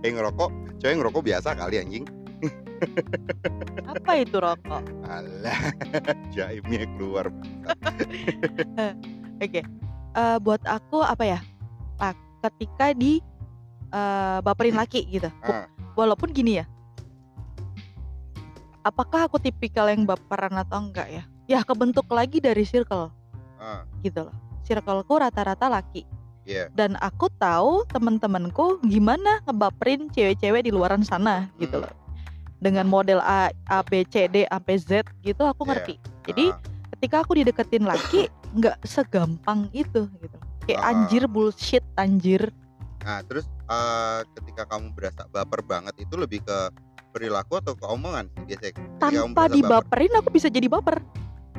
[0.00, 0.48] Eh ngerokok
[0.80, 2.08] cewek ngerokok biasa kali anjing
[3.92, 4.80] Apa itu rokok?
[5.04, 5.60] alah
[6.32, 7.28] jaimnya keluar
[9.36, 9.60] Oke.
[10.14, 11.38] Eh, buat aku apa ya?
[12.00, 12.16] Ah,
[12.48, 13.20] ketika di
[13.92, 15.28] eh, baperin laki gitu.
[15.44, 16.64] Ah, Walaupun gini ya.
[18.84, 21.22] Apakah aku tipikal yang baperan atau enggak ya?
[21.48, 23.08] Ya kebentuk lagi dari circle
[23.56, 24.34] ah, gitu loh.
[24.64, 26.04] Circleku rata-rata laki.
[26.44, 31.88] iya Dan aku tahu teman-temanku gimana ngebaperin cewek-cewek di luaran sana gitu Hmm.
[31.88, 31.94] loh.
[32.60, 35.68] Dengan model A, A B C D sampai Z gitu aku Iya.
[35.72, 35.94] ngerti.
[36.28, 36.60] Jadi ah,
[36.96, 40.88] ketika aku dideketin laki nggak segampang itu gitu kayak Ah.
[40.94, 42.48] anjir bullshit anjir
[43.04, 46.58] nah terus eh, ketika kamu berasa baper banget itu lebih ke
[47.14, 49.54] perilaku atau ke omongan sih biasanya tanpa berasa baper.
[49.54, 50.98] dibaperin aku bisa jadi baper.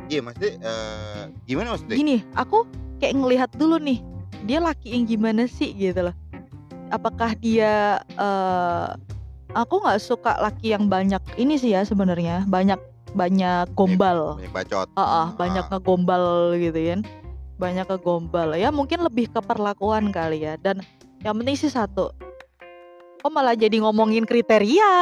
[0.05, 1.95] Iya maksudnya eh, gimana maksudnya?
[1.95, 2.67] Gini aku
[2.99, 4.03] kayak ngelihat dulu nih
[4.43, 6.15] dia laki yang gimana sih gitu loh.
[6.91, 8.87] Apakah dia eh
[9.55, 12.77] aku nggak suka laki yang banyak ini sih ya sebenarnya banyak
[13.15, 14.35] banyak gombal.
[14.35, 14.87] banyak bacot.
[14.93, 15.79] Ah, ah, banyak Ah.
[15.79, 16.25] ngegombal
[16.59, 16.99] gitu kan.
[17.55, 18.59] Banyak ngegombal.
[18.59, 20.59] Ya mungkin lebih ke perlakuan kali ya.
[20.59, 20.83] Dan
[21.23, 22.11] yang penting sih satu
[23.25, 24.93] kok malah jadi ngomongin kriteria?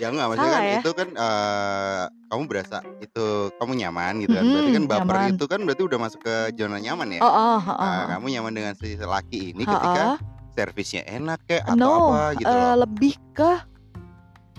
[0.00, 0.80] Ya enggak maksudnya kan ya?
[0.80, 4.40] itu kan eh, kamu berasa itu kamu nyaman gitu kan.
[4.40, 5.32] Mm-mm, berarti kan baper nyaman.
[5.36, 7.20] itu kan berarti udah masuk ke zona nyaman ya?
[7.20, 8.04] Oh oh, oh, Nah, oh.
[8.16, 10.16] kamu nyaman dengan si laki ini ketika
[10.56, 13.52] servisnya enak kayak atau no apa gitu eh, loh lebih ke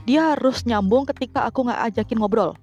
[0.05, 2.53] dia harus nyambung ketika aku nggak ajakin ngobrol.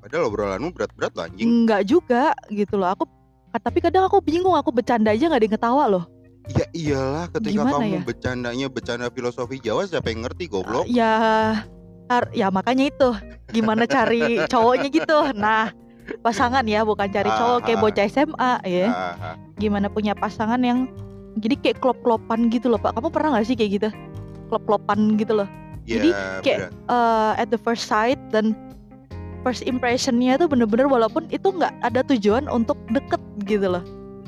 [0.00, 1.68] Padahal obrolanmu berat-berat loh anjing.
[1.68, 3.04] Nggak juga gitu loh aku
[3.52, 6.04] tapi kadang aku bingung aku bercanda aja nggak ada yang ketawa loh
[6.48, 8.00] ya iyalah ketika Gimana kamu ya?
[8.04, 10.84] bercandanya bercanda filosofi Jawa siapa yang ngerti goblok?
[10.88, 11.12] Ya
[12.08, 13.08] har- ya makanya itu.
[13.52, 15.18] Gimana cari cowoknya gitu?
[15.36, 15.72] Nah
[16.24, 18.86] pasangan ya bukan cari cowok kayak Ah, bocah SMA ya.
[18.88, 20.88] Ah, gimana punya pasangan yang
[21.38, 22.96] jadi kayak klop-klopan gitu loh pak.
[22.96, 23.88] Kamu pernah nggak sih kayak gitu?
[24.48, 25.48] Klop-klopan gitu loh.
[25.84, 26.08] Ya, Jadi,
[26.44, 26.72] kayak-.
[26.72, 28.52] Eh, at the first sight dan
[29.40, 33.84] first impressionnya itu bener-bener walaupun itu nggak ada tujuan untuk deket gitu loh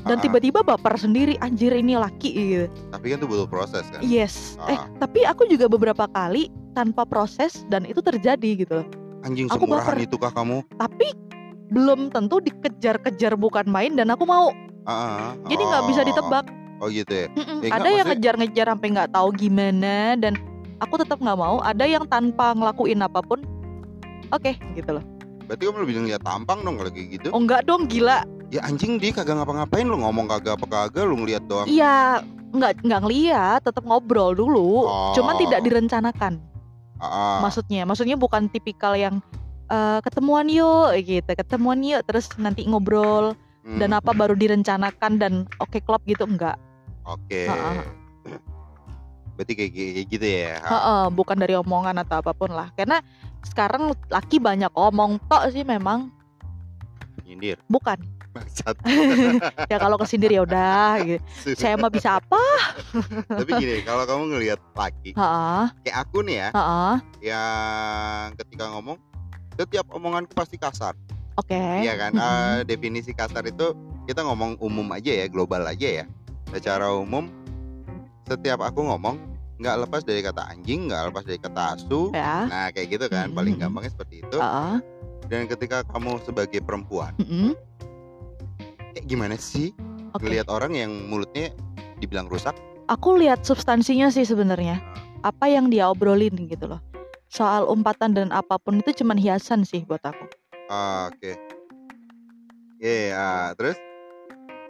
[0.07, 4.01] dan Ah, tiba-tiba baper sendiri anjir ini laki gitu tapi kan itu butuh proses kan?
[4.01, 4.57] Yes.
[4.67, 4.87] Eh Ah.
[4.99, 8.81] tapi aku juga beberapa kali tanpa proses dan itu terjadi gitu.
[9.21, 10.07] Anjing aku semurahan baper.
[10.09, 10.65] itukah kamu?
[10.81, 11.09] Tapi
[11.71, 14.51] belum tentu dikejar-kejar bukan main dan aku mau.
[14.89, 16.45] Ah, ah, jadi nggak bisa oh, ditebak.
[16.81, 17.27] Oh gitu ya?
[17.37, 20.33] Mm-mm, Ya, enggak, ada yang ngejar-ngejar sampai nggak tahu gimana dan
[20.81, 21.61] aku tetap nggak mau.
[21.61, 23.45] Ada yang tanpa ngelakuin apa pun
[24.33, 25.05] oke gitu loh.
[25.45, 27.29] Berarti kamu lebih ngeliat tampang dong kalau kayak gitu?
[27.35, 29.87] Oh enggak dong gila ya anjing dia kagak ngapa-ngapain.
[29.87, 31.67] Lu ngomong kagak apa kagak lu ngeliat doang.
[31.71, 34.85] Iya nggak nggak ngeliat tetap ngobrol dulu.
[34.85, 35.15] Oh.
[35.15, 36.43] cuman tidak direncanakan.
[37.01, 39.23] Ah, maksudnya maksudnya bukan tipikal yang
[39.71, 41.31] eh, ketemuan yuk gitu.
[41.31, 43.39] Ketemuan yuk terus nanti ngobrol.
[43.61, 46.59] Hmm, dan apa baru direncanakan dan oke klop gitu enggak.
[47.07, 47.47] Oke.
[47.47, 47.85] Ah.
[49.37, 50.61] berarti kayak, kayak gitu ya?
[50.61, 52.69] Heeh, bukan dari omongan atau apa pun lah.
[52.77, 53.01] Karena
[53.41, 56.13] sekarang laki banyak omong tok sih memang.
[57.25, 57.57] Nyindir.
[57.69, 58.01] Bukan
[58.31, 58.77] Bangsat.
[59.73, 61.23] ya kalau kesindir ya udah gitu.
[61.59, 62.43] saya mah bisa apa?
[63.27, 66.95] Tapi gini kalau kamu ngelihat laki Heeh, kayak aku nih ya heeh,
[67.35, 68.97] yang ketika ngomong
[69.59, 70.95] setiap omonganku pasti kasar.
[71.35, 71.59] Oke.
[71.59, 72.13] Iya kan.
[72.15, 73.75] Eh, definisi kasar itu
[74.07, 76.05] kita ngomong umum aja ya global aja ya.
[76.55, 77.27] Secara umum
[78.31, 79.19] setiap aku ngomong
[79.61, 82.15] nggak lepas dari kata anjing nggak lepas dari kata asu.
[82.15, 82.47] Ya.
[82.47, 84.39] Nah kayak gitu kan paling gampangnya seperti itu.
[84.39, 84.79] Heeh,
[85.31, 87.55] dan ketika kamu sebagai perempuan mm-mm,
[88.95, 89.71] kayak gimana sih
[90.13, 90.23] oke.
[90.23, 91.55] ngelihat orang yang mulutnya
[91.99, 92.55] dibilang rusak?
[92.91, 94.83] Aku lihat substansinya sih sebenarnya.
[95.23, 96.81] Apa yang dia obrolin gitu loh.
[97.31, 100.27] Soal umpatan dan apa pun itu cuman hiasan sih buat aku.
[100.67, 101.39] Ah, oke.
[102.83, 103.79] Iya ah, terus?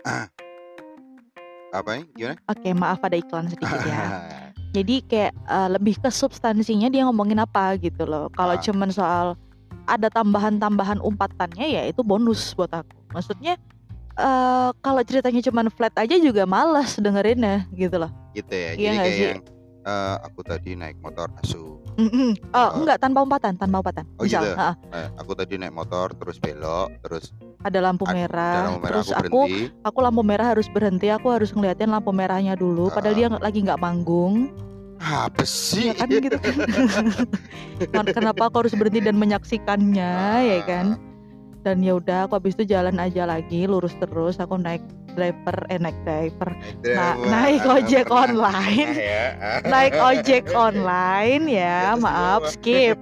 [0.04, 0.28] Ah.
[1.78, 2.36] apa nih gimana?
[2.50, 4.04] Oke maaf ada iklan sedikit ya.
[4.76, 8.28] Jadi kayak eh, lebih ke substansinya dia ngomongin apa gitu loh.
[8.36, 8.60] Kalau Ah.
[8.60, 9.26] cuman soal
[9.88, 12.94] ada tambahan-tambahan umpatannya ya itu bonus buat aku.
[13.16, 13.56] Maksudnya
[14.20, 18.96] eh kalau ceritanya cuman flat aja juga males dengerinnya gitu loh gitu ya Iya jadi
[18.98, 19.24] kayak sih?
[19.26, 19.40] yang
[19.82, 22.36] eh, aku tadi naik motor asu Mm-mm.
[22.50, 22.68] oh Oh.
[22.78, 24.54] enggak tanpa umpatan tanpa umpatan Oh, misal gitu?
[24.56, 29.08] ah, Eh, aku tadi naik motor terus belok terus ada lampu merah dalam merah terus
[29.10, 33.12] aku aku berhenti aku lampu merah harus berhenti aku harus ngeliatin lampu merahnya dulu padahal
[33.12, 33.18] Ah.
[33.18, 34.34] dia nggak- lagi nggak manggung
[34.98, 36.54] apa sih ya kan gitu kan
[38.16, 41.00] kenapa aku harus berhenti dan menyaksikannya ya kan
[41.60, 44.80] dan ya udah aku habis itu jalan aja lagi lurus terus aku naik
[45.14, 46.50] driver eh naik driver.
[46.86, 48.90] Nah, naik ojek online.
[48.94, 49.26] ya.
[49.66, 52.96] naik ojek online ya maaf skip.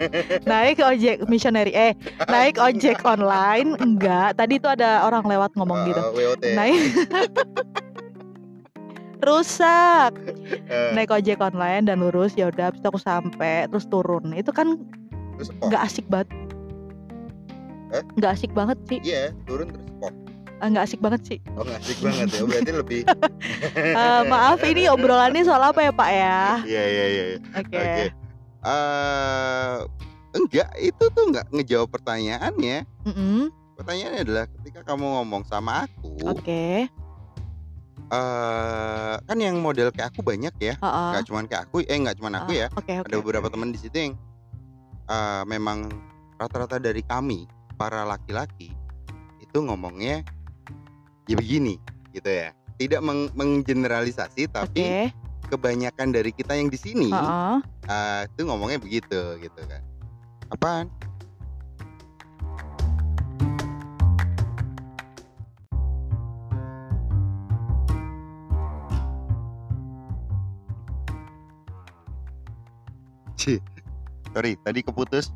[0.49, 1.93] Naik ojek missionary eh
[2.27, 4.35] naik ojek online enggak.
[4.41, 6.03] Tadi itu ada orang lewat ngomong gitu.
[6.17, 6.81] WOT naik
[9.29, 10.13] rusak.
[10.71, 14.33] Eh, naik ojek online dan lurus ya udah habis itu aku sampai terus turun.
[14.33, 14.81] Itu kan
[15.39, 16.48] nggak asik banget
[17.89, 18.03] Eh?
[18.15, 20.13] nggak asik banget sih Iya, turun terus pop.
[20.59, 22.41] Eh, nggak asik banget sih Oh, nggak asik banget ya.
[22.43, 23.01] Berarti lebih
[23.97, 27.25] Eh, maaf ini obrolannya soal apa ya pak ya Iya, iya, iya.
[27.27, 27.39] iya.
[27.55, 27.85] oke.
[28.59, 29.77] Eh,
[30.35, 32.85] enggak, itu tuh enggak ngejawab pertanyaannya.
[33.07, 33.49] Mm-mm.
[33.75, 36.91] Pertanyaannya adalah ketika kamu ngomong sama aku, oke
[38.09, 40.75] eh kan yang model kayak aku banyak ya.
[40.75, 41.09] Heeh.
[41.13, 42.67] Nggak cuman kayak aku, eh nggak cuman aku ya.
[42.73, 44.15] oke oke Ada beberapa teman di situ yang
[45.07, 45.87] eh, memang
[46.35, 47.45] rata-rata dari kami
[47.79, 48.75] para laki-laki
[49.39, 50.27] itu ngomongnya
[51.31, 51.79] ya begini
[52.11, 52.51] gitu ya.
[52.79, 55.15] Tidak meng- menggeneralisasi tapi oke
[55.49, 57.57] kebanyakan dari kita yang di sini Heeh.
[57.89, 59.83] eh, itu ngomongnya begitu gitu kan.
[60.53, 60.87] Apaan?
[74.39, 75.35] Sorry tadi keputus.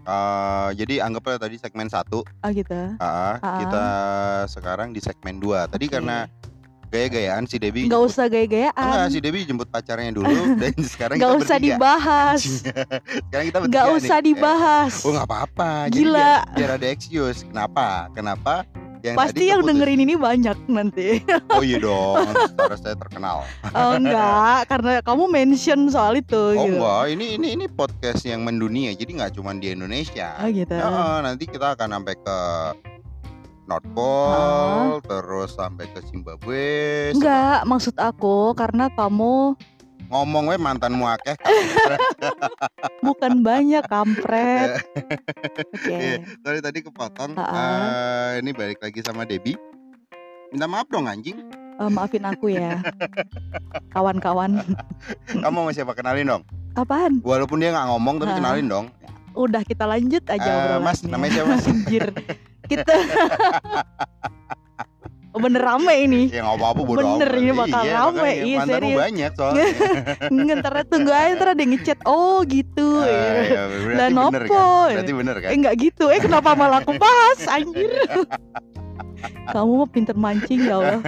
[0.00, 3.58] Eh, jadi anggaplah tadi segmen satu, oh gitu ah, Ah.
[3.58, 3.84] kita
[4.48, 5.92] sekarang di segmen 2 Tadi Oke.
[5.92, 6.26] karena
[6.88, 10.26] gaya-gayaan si Debbie nggak jemput- usah gaya-gayaan Enggak, si Debbie jemput pacarnya dulu
[10.60, 11.66] dan sekarang nggak usah bertiga.
[11.76, 12.40] dibahas
[13.24, 13.98] Sekarang kita nih.
[14.02, 15.70] usah Eh, dibahas Oh nggak apa-apa.
[15.86, 16.18] Jadi Gila.
[16.18, 17.40] biar, biar ada excuse.
[17.44, 17.86] Kenapa?
[18.10, 18.54] Kenapa?
[19.00, 21.24] Yang pasti yang dengerin ini banyak nanti
[21.56, 22.28] Oh iya dong.
[22.52, 23.48] Secara saya terkenal.
[23.72, 27.02] oh enggak karena kamu mention soal itu Oh gitu enggak.
[27.16, 28.92] Ini ini ini podcast yang mendunia.
[28.92, 30.36] Jadi nggak cuma di Indonesia.
[30.40, 32.38] oh gitu Nah, nanti kita akan sampai ke
[33.64, 36.66] North Pole, terus sampai ke Zimbabwe.
[37.14, 39.54] enggak maksud aku karena kamu
[40.10, 41.38] Ngomong we mantanmu akeh.
[43.06, 44.82] bukan banyak kampret
[45.72, 46.20] oke Iya.
[46.42, 47.32] Sorry tadi kepotong.
[47.32, 49.54] Eh, ini balik lagi sama Debbie.
[50.50, 51.38] Minta maaf dong anjing.
[51.80, 52.82] Eh, maafin aku ya
[53.88, 54.60] kawan-kawan
[55.42, 56.42] Kamu mau siapa kenalin dong?
[56.72, 58.36] apaan Walaupun dia nggak ngomong tapi Ha.
[58.36, 58.86] kenalin dong.
[59.32, 60.84] udah kita lanjut aja obrolannya.
[60.84, 61.64] Mas, namanya siapa, Mas?
[62.66, 62.94] Kita
[65.40, 68.98] bener rame ini Ya nggak apa-apa bodo Bener, ini bakal iya, rame, iya, Mantanmu serius.
[68.98, 69.66] banyak soalnya.
[70.58, 73.20] ntar tunggu aja ntar ada yang ngechat oh gitu Ah, ya.
[73.40, 74.54] iya, berarti bener nopo?
[74.54, 74.88] kan?
[74.94, 75.48] Berarti bener kan?
[75.48, 77.90] eh nggak gitu eh kenapa malah aku bahas anjir
[79.52, 81.00] kamu mah pinter mancing ya Allah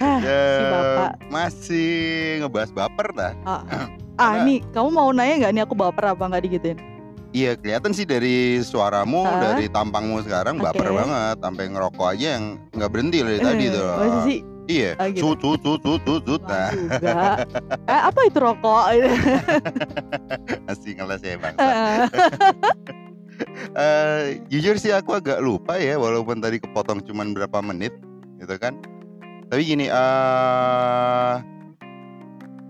[0.00, 1.90] ah, Ya, si bapak Masih
[2.40, 3.32] ngebahas baper dah.
[3.44, 3.62] ah,
[4.16, 6.78] Karena- nih kamu mau nanya nggak nih aku baper apa nggak digituin
[7.30, 9.54] Iya kelihatan sih dari suaramu, Ah.
[9.54, 10.98] dari tampangmu sekarang baper Oke.
[10.98, 13.86] banget, sampai ngerokok aja yang nggak berhenti dari tadi Eh, tuh.
[13.88, 15.34] masa sih Iya, Ah, gitu.
[15.34, 17.42] tut tut tut tut tut Nah, juga
[17.86, 18.82] eh, apa itu rokok
[20.66, 21.54] masih ngeles ya bang.
[23.72, 27.90] Eh, jujur sih aku agak lupa ya, walaupun tadi kepotong cuman berapa menit,
[28.36, 28.76] gitu kan.
[29.48, 31.34] Tapi gini, eh,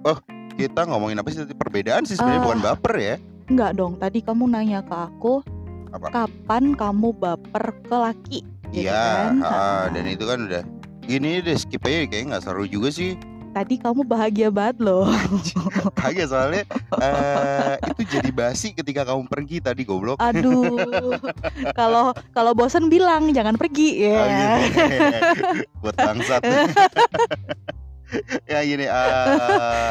[0.03, 0.16] oh
[0.55, 1.44] kita ngomongin apa sih?
[1.44, 2.46] Perbedaan sih sebenarnya Ah.
[2.46, 3.16] bukan baper ya.
[3.51, 5.43] Enggak dong, tadi kamu nanya ke aku
[5.91, 6.07] Apa?
[6.15, 8.39] kapan kamu baper ke laki?
[8.71, 9.43] gitu Iya, kan?
[9.43, 10.63] ah, dan itu kan udah
[11.03, 13.19] gini deh skip aja kayaknya nggak seru juga sih.
[13.51, 15.11] Tadi kamu bahagia banget loh.
[15.99, 16.63] Kagak soalnya
[17.03, 20.23] eh, itu jadi basi ketika kamu pergi tadi goblok.
[20.23, 21.19] Aduh,
[21.75, 24.15] kalau kalau bosan bilang jangan pergi ya.
[24.15, 24.83] Oh, gitu.
[25.83, 26.43] Buat bangsat.
[28.44, 29.23] ya gini, eh ya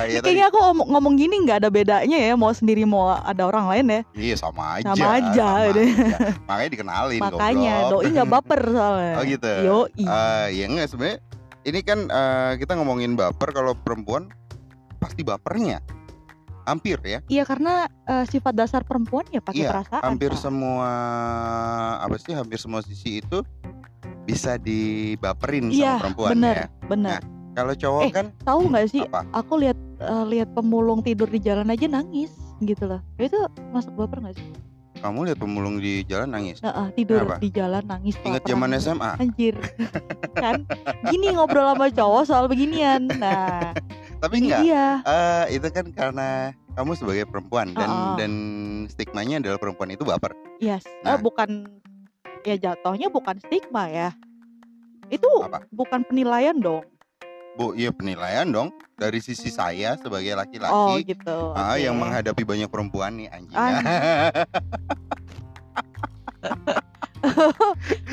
[0.06, 3.44] Ya, tadi, kayaknya aku ngomong, ngomong gini nggak ada bedanya ya, mau sendiri mau ada
[3.44, 4.02] orang lain ya.
[4.14, 4.92] iya sama aja.
[4.92, 5.80] Sama aja, gitu.
[5.82, 6.18] aja.
[6.50, 7.92] Makanya dikenalin Makanya goblok.
[7.96, 9.14] doi nggak baper soalnya.
[9.14, 9.52] Oh gitu.
[9.62, 11.18] Yo, Eh, ya enggak sebenarnya
[11.62, 14.28] ini kan eh, kita ngomongin baper kalau perempuan
[14.98, 15.80] pasti bapernya.
[16.62, 17.20] Hampir ya.
[17.26, 20.04] Iya karena eh, sifat dasar perempuan ya pakai Iya, perasaan.
[20.06, 20.40] hampir Pak.
[20.40, 20.90] semua
[21.98, 23.42] apa sih hampir semua sisi itu
[24.24, 26.68] bisa dibaperin Iya, sama perempuan bener, ya.
[26.86, 27.22] bener.
[27.52, 29.02] Kalau cowok Eh, kan Tahu nggak sih?
[29.04, 29.22] apa?
[29.36, 33.02] Aku lihat eh, lihat pemulung tidur di jalan aja nangis gitu loh.
[33.16, 33.36] Itu
[33.70, 34.48] masuk baper nggak sih?
[35.00, 36.60] Kamu lihat pemulung di jalan nangis.
[36.60, 37.40] Nah, ah, tidur Kenapa?
[37.40, 38.16] di jalan nangis.
[38.20, 39.12] Ingat zaman SMA.
[39.18, 39.56] Anjir.
[40.44, 40.68] kan
[41.08, 43.08] gini ngobrol sama cowok soal beginian.
[43.10, 43.72] Nah,
[44.20, 44.60] Tapi enggak.
[44.62, 45.00] dia.
[45.02, 46.28] Eh, itu kan karena
[46.76, 48.32] kamu sebagai perempuan dan dan
[48.88, 50.36] stigmanya adalah perempuan itu baper.
[50.60, 50.84] Yes.
[50.84, 51.16] Eh, Nah.
[51.16, 51.80] bukan
[52.44, 54.12] ya jatuhnya bukan stigma ya.
[55.08, 55.64] Itu Apa?
[55.72, 56.84] bukan penilaian dong.
[57.60, 61.52] Bu, iya penilaian dong dari sisi saya sebagai Oh laki-laki gitu.
[61.52, 61.84] ah, oke.
[61.84, 63.60] yang menghadapi banyak perempuan nih anjing.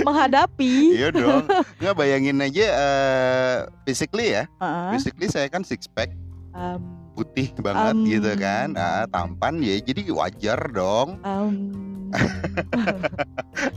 [0.02, 0.74] menghadapi.
[0.92, 1.46] iya dong.
[1.78, 3.54] Nggak bayangin aja eh
[3.84, 4.50] physically ya.
[4.58, 4.90] Heeh.
[4.98, 6.10] Physically saya kan six pack,
[6.50, 6.82] Em,
[7.14, 8.02] putih banget Um.
[8.04, 8.74] gitu kan.
[8.74, 11.22] Ah, tampan ya jadi wajar dong.
[11.22, 11.54] em,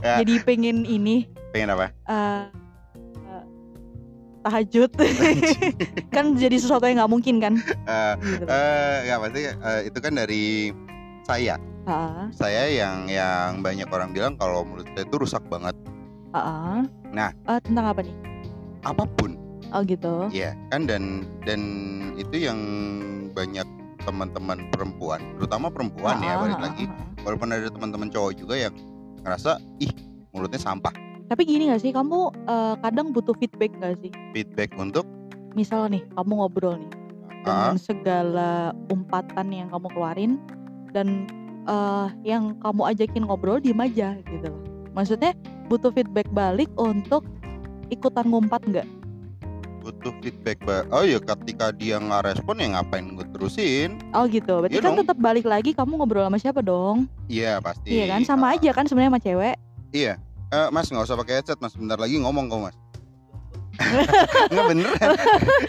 [0.00, 0.18] Ya.
[0.22, 1.90] Jadi pengen ini Pengen apa?
[2.06, 2.46] eh,
[4.42, 4.90] tahajud.
[6.14, 7.54] Kan jadi sesuatu yang nggak mungkin kan?
[7.86, 8.44] Eh, gitu.
[8.44, 10.44] eh, nggak pasti eh, itu kan dari
[11.22, 11.54] saya.
[11.84, 15.72] Ah, saya yang yang banyak orang bilang kalau menurut saya itu rusak banget.
[16.32, 16.84] Ah.
[17.10, 17.32] Nah.
[17.44, 18.14] Ah, tentang apa nih?
[18.84, 19.36] Apa pun.
[19.70, 20.26] Oh gitu.
[20.30, 21.60] Ya kan dan dan
[22.18, 22.58] itu yang
[23.30, 23.64] banyak
[24.00, 26.84] teman-teman perempuan terutama perempuan ya Ah, balik lagi.
[27.20, 28.72] walaupun ada teman-teman cowok juga yang
[29.20, 29.92] ngerasa ih
[30.32, 30.88] mulutnya sampah
[31.30, 35.06] tapi gini gak sih kamu eh, kadang butuh feedback gak sih feedback untuk
[35.52, 36.90] misal nih kamu ngobrol nih
[37.40, 38.50] ah, dengan segala
[38.88, 40.32] umpatan yang kamu keluarin
[40.90, 41.30] dan
[41.64, 44.62] eh, yang kamu ajakin ngobrol diem aja gitu loh.
[44.90, 47.22] Maksudnya butuh feedback balik untuk
[47.88, 48.88] ikutan ngumpat nggak?
[49.80, 54.60] butuh feedback ba- oh ya ketika dia nggak respon ya ngapain gue terusin Oh gitu.
[54.60, 57.08] Berarti Iya kan tetap balik lagi kamu ngobrol sama siapa dong?
[57.26, 59.56] iya pasti Iya kan sama Ah, aja kan sebenarnya sama cewek.
[59.90, 62.76] iya Eh, mas nggak usah pakai headset mas bentar lagi ngomong kok mas
[64.50, 65.08] nggak beneran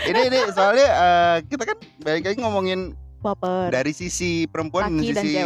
[0.09, 3.69] ini ini soalnya eh, kita kan balik lagi ngomongin Baper.
[3.69, 5.37] dari sisi perempuan Laki dan sisi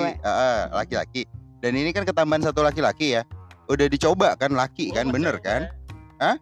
[0.71, 1.21] laki-laki
[1.59, 3.27] dan ini kan ketambahan satu laki-laki ya
[3.67, 5.67] udah dicoba kan laki kan bener kan
[6.15, 6.39] Hah?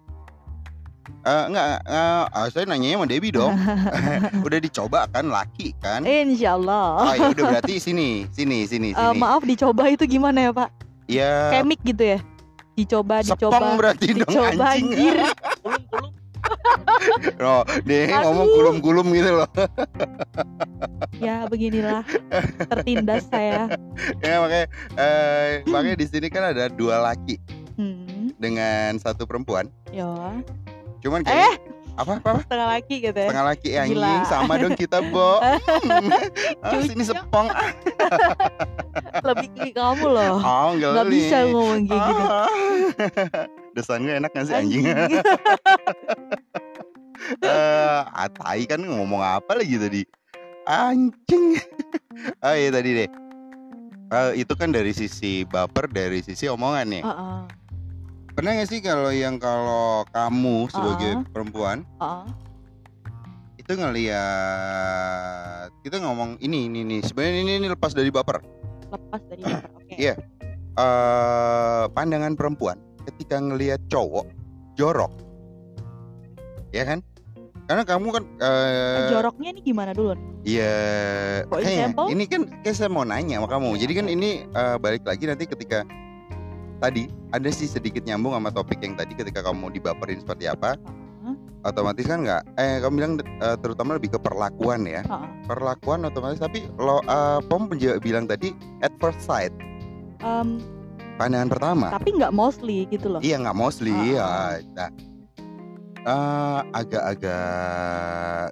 [1.23, 3.55] Eh, enggak, eh, ah, saya nanyanya sama Debbie dong.
[4.47, 6.03] udah dicoba kan laki kan?
[6.03, 6.99] Insya Allah.
[6.99, 9.17] Oh ya udah berarti sini, sini, sini, Eh, sini.
[9.19, 10.69] maaf dicoba itu gimana ya Pak?
[11.07, 12.19] Ya Kemik gitu ya?
[12.73, 14.89] Dicoba, sepong dicoba, berarti dong dicoba anjing.
[14.89, 15.15] anjir.
[17.39, 18.19] Oh, dia Aduh.
[18.25, 19.49] ngomong kulum-kulum gitu loh.
[21.17, 22.03] ya beginilah
[22.67, 23.71] tertindas saya.
[24.23, 27.39] ya makanya eh, makanya di sini kan ada dua laki
[27.73, 29.71] Hmm, dengan satu perempuan.
[29.89, 30.35] ya.
[30.99, 31.53] Cuman Eh, kayak
[31.93, 32.39] apa apa, apa?
[32.41, 33.27] setengah laki gitu ya.
[33.29, 34.25] Setengah laki anjing Gila.
[34.25, 35.37] sama dong kita, Bo.
[35.83, 36.09] Hmm.
[36.63, 37.47] ah, sini sepong.
[39.27, 40.41] Lebih ke kamu loh.
[40.41, 42.23] Oh, enggak Nggak bisa ngomong kayak gitu.
[42.23, 42.47] Ah.
[43.75, 44.83] Desain gue enak gak sih anjing?
[47.41, 50.01] Eh, atai kan ngomong apa lagi tadi?
[50.65, 51.57] Anjing.
[52.41, 53.09] oh iya tadi deh.
[54.13, 57.03] Eh, itu kan dari sisi baper, dari sisi omongan nih.
[57.03, 57.37] Heeh,
[58.33, 61.25] Pernah gak sih kalau yang kalau kamu sebagai Ah.
[61.29, 62.25] perempuan heeh.
[63.55, 64.19] itu ngelihat
[65.79, 68.41] kita ngomong ini ini nih sebenarnya ini, ini lepas dari baper.
[68.89, 69.69] lepas dari baper.
[69.73, 69.95] Oke.
[69.95, 70.15] Iya.
[70.73, 74.25] eh pandangan perempuan ketika ngelihat cowok
[74.73, 75.13] jorok,
[76.69, 77.05] ya kan?
[77.63, 80.17] Karena kamu kan eh Joroknya ini gimana dulu?
[80.41, 80.73] Iya,
[81.45, 82.09] example?
[82.09, 83.77] ini kan kayak saya mau nanya sama kamu.
[83.77, 85.85] Oke, Jadi kan ini eh, balik lagi nanti ketika
[86.83, 90.75] tadi ada sih sedikit nyambung sama topik yang tadi ketika kamu dibaperin seperti apa,
[91.23, 92.43] Heeh, otomatis kan nggak?
[92.59, 94.99] Eh kamu bilang eh, terutama lebih ke perlakuan ya.
[95.01, 95.27] heeh.
[95.47, 97.71] Perlakuan otomatis tapi lo eh, pom
[98.03, 98.51] bilang tadi
[98.83, 99.55] at first sight,
[100.19, 100.59] Em,
[101.15, 101.87] pandangan pertama.
[101.89, 103.21] tapi nggak mostly gitu loh.
[103.23, 104.27] Iya nggak mostly Ah, ya.
[104.75, 104.89] Nah,
[106.03, 107.47] eh, agak-agak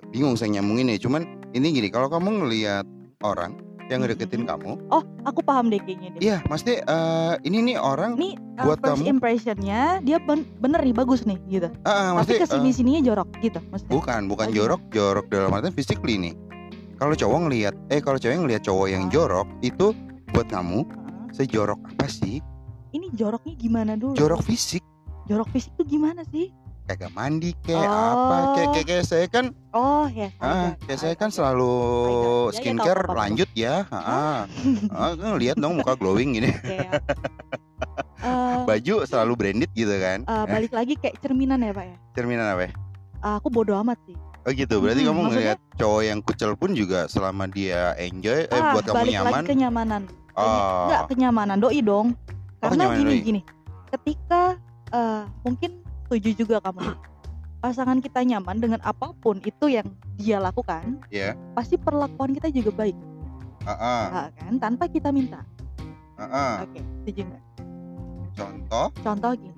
[0.07, 1.03] bingung saya nyambungin ya.
[1.03, 2.87] Cuman ini gini, kalau kamu ngelihat
[3.27, 3.59] orang
[3.91, 6.21] yang ngedeketin kamu, Oh, aku paham deh kayaknya deh.
[6.21, 10.79] iya, mesti eh, ini nih orang, Ini uh, buat first kamu- impressionnya dia ben- bener
[10.79, 11.67] nih bagus nih gitu.
[11.83, 13.91] ah, Tapi mesti ke sini eh, sininya jorok gitu maksudnya.
[13.91, 16.33] bukan, bukan Oh, jorok, jorok dalam artian physically nih.
[16.95, 19.11] Kalau cowok ngelihat, eh kalau cewek ngelihat cowok yang Ah.
[19.11, 19.91] jorok itu
[20.29, 20.87] buat kamu
[21.31, 22.39] sejorok apa sih?
[22.89, 24.13] Ini joroknya gimana dulu?
[24.13, 24.79] Jorok fisik,
[25.23, 26.51] Jorok fisik tuh gimana sih?
[26.83, 27.93] Kagak mandi kayak Oh.
[28.11, 28.35] apa?
[28.51, 30.27] Kayak kayak, kayak saya kan Oh ya.
[30.37, 32.11] Ah, kayak saya kan selalu Ya,
[32.43, 33.15] ya, skincare tahu.
[33.15, 33.75] lanjut ya.
[33.89, 34.43] Ah,
[34.89, 36.49] ah, kan lihat dong muka glowing gini.
[36.49, 36.77] Oke.
[36.77, 36.91] ya.
[38.21, 40.21] Eh, Baju selalu branded gitu kan.
[40.21, 41.97] eh, balik lagi kayak cerminan ya pak ya.
[42.13, 42.63] Cerminan apa?
[42.63, 42.71] ya?
[43.33, 44.13] aku bodo amat sih.
[44.41, 44.77] Oh gitu.
[44.77, 48.85] Berarti Hmm, kamu ngeliat cowok yang kucel pun juga selama dia enjoy eh ah, buat
[48.85, 49.33] kamu balik nyaman.
[49.35, 50.01] lagi kenyamanan.
[50.33, 50.85] Oh.
[50.85, 52.13] Enggak kenyamanan doi dong.
[52.59, 53.21] Karena kenyamanan gini doi.
[53.23, 53.41] gini.
[53.89, 54.41] Ketika
[54.91, 55.71] eh, mungkin
[56.11, 56.91] setuju juga kamu.
[57.63, 59.87] Pasangan kita nyaman dengan apa pun itu yang
[60.19, 61.39] dia lakukan, Iya.
[61.55, 62.97] pasti perlakuan kita juga baik,
[63.63, 64.59] Heeh, ah, kan?
[64.59, 65.39] Tanpa kita minta.
[66.19, 66.53] heeh.
[66.67, 67.43] Oke, setuju nggak?
[68.35, 68.87] Contoh?
[68.99, 69.55] Contoh gini,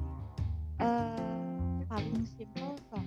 [0.78, 3.02] eh, paling simpel soal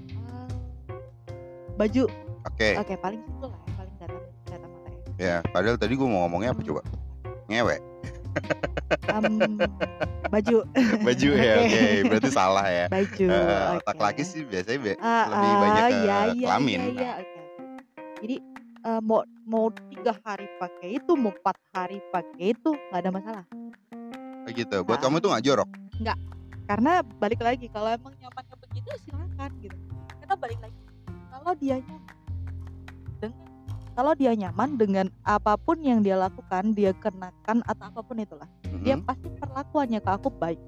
[1.79, 2.05] baju.
[2.51, 2.69] Oke.
[2.75, 4.99] Oke, paling simpel lah, ya, paling datang datang mata ya.
[5.23, 6.83] Ya, padahal tadi gua mau ngomongnya apa coba?
[7.47, 7.79] Ngewek.
[9.07, 9.59] Em,
[10.29, 10.57] baju.
[11.03, 11.67] Baju ya, Oke.
[11.67, 11.83] oke.
[12.07, 12.87] Berarti salah ya.
[12.87, 13.27] Baju.
[13.27, 13.77] Oke.
[13.81, 16.79] otak laki sih biasanya be- Ah, lebih ah, banyak ke iya, iya, kelamin.
[16.79, 17.41] Iya, iya, oke.
[18.23, 18.37] Jadi
[18.87, 23.45] eh, mau mau tiga hari pakai itu, mau empat hari pakai itu nggak ada masalah.
[24.47, 24.77] Oh gitu.
[24.83, 25.03] Buat Ah.
[25.07, 25.69] kamu tuh nggak jorok.
[26.67, 29.79] Karena balik lagi kalau emang nyamannya begitu silakan gitu.
[30.19, 30.79] Karena balik lagi
[31.31, 32.16] kalau dia nyaman
[33.97, 38.45] kalau dia nyaman dengan apa pun yang dia lakukan, dia kenakan atau apa pun itulah,
[38.85, 39.03] dia Mhm.
[39.03, 40.61] pasti perlakuannya ke aku baik.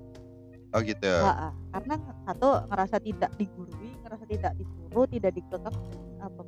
[0.68, 1.08] Oh gitu.
[1.08, 1.48] Ha-ha.
[1.70, 5.76] karena satu ngerasa tidak digurui ngerasa tidak disuruh tidak dikekang
[6.18, 6.42] apa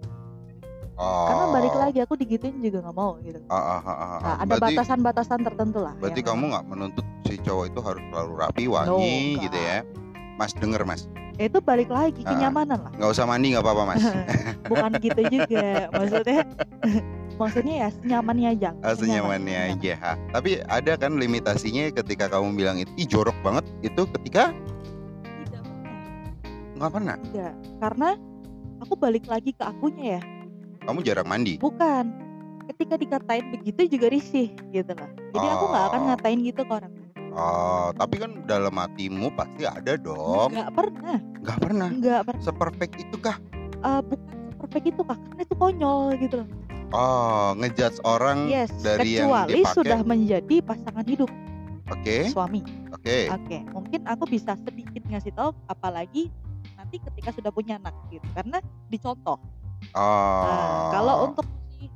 [1.01, 1.25] Oh.
[1.25, 4.21] karena balik lagi aku digituin juga nggak mau gitu Ah, ah, ah, ah, ah.
[4.21, 8.33] nah, ada batasan-batasan tertentu lah berarti yang kamu nggak menuntut si cowok itu harus selalu
[8.37, 9.43] rapi, wangi enggak.
[9.49, 9.79] gitu ya.
[10.41, 11.05] Mas denger mas,
[11.37, 12.33] Ya, itu balik lagi Ah.
[12.33, 14.01] kenyamanan lah nggak usah mandi nggak apa-apa mas.
[14.71, 16.41] bukan gitu juga maksudnya
[17.41, 19.93] maksudnya ya senyamannya aja Ah, senyamannya aja.
[19.99, 20.13] Ha.
[20.31, 24.53] Tapi ada kan limitasinya ketika kamu bilang itu "Ih, jorok banget itu ketika
[25.43, 25.97] tidak pernah
[26.75, 27.17] nggak pernah.
[27.23, 28.09] tidak karena
[28.79, 30.23] aku balik lagi ke akunya ya
[30.81, 31.57] Kamu jarang mandi.
[31.57, 32.05] bukan
[32.67, 36.07] ketika dikatain begitu juga risih gitu lah jadi aku nggak akan Oh.
[36.09, 36.93] ngatain gitu ke orang
[37.31, 40.51] Oh, tapi kan dalam hatimu pasti ada dong.
[40.51, 41.89] nggak pernah Nggak pernah.
[41.89, 43.37] nggak pernah Seperfect itu kah?
[43.81, 44.29] Eh, bukan
[44.61, 46.49] perfect itu kak karena itu konyol gitu loh
[46.91, 49.75] Oh, ngejudge orang yes dari yang kecuali dipakai.
[49.75, 51.31] sudah menjadi pasangan hidup
[51.89, 52.61] Oke, suami
[52.91, 53.19] oke.
[53.31, 56.29] oke mungkin aku bisa sedikit ngasih tahu apalagi
[56.75, 59.39] nanti ketika sudah punya anak gitu karena dicontoh
[59.91, 60.45] Oh.
[60.45, 61.89] Nah, kalau untuk si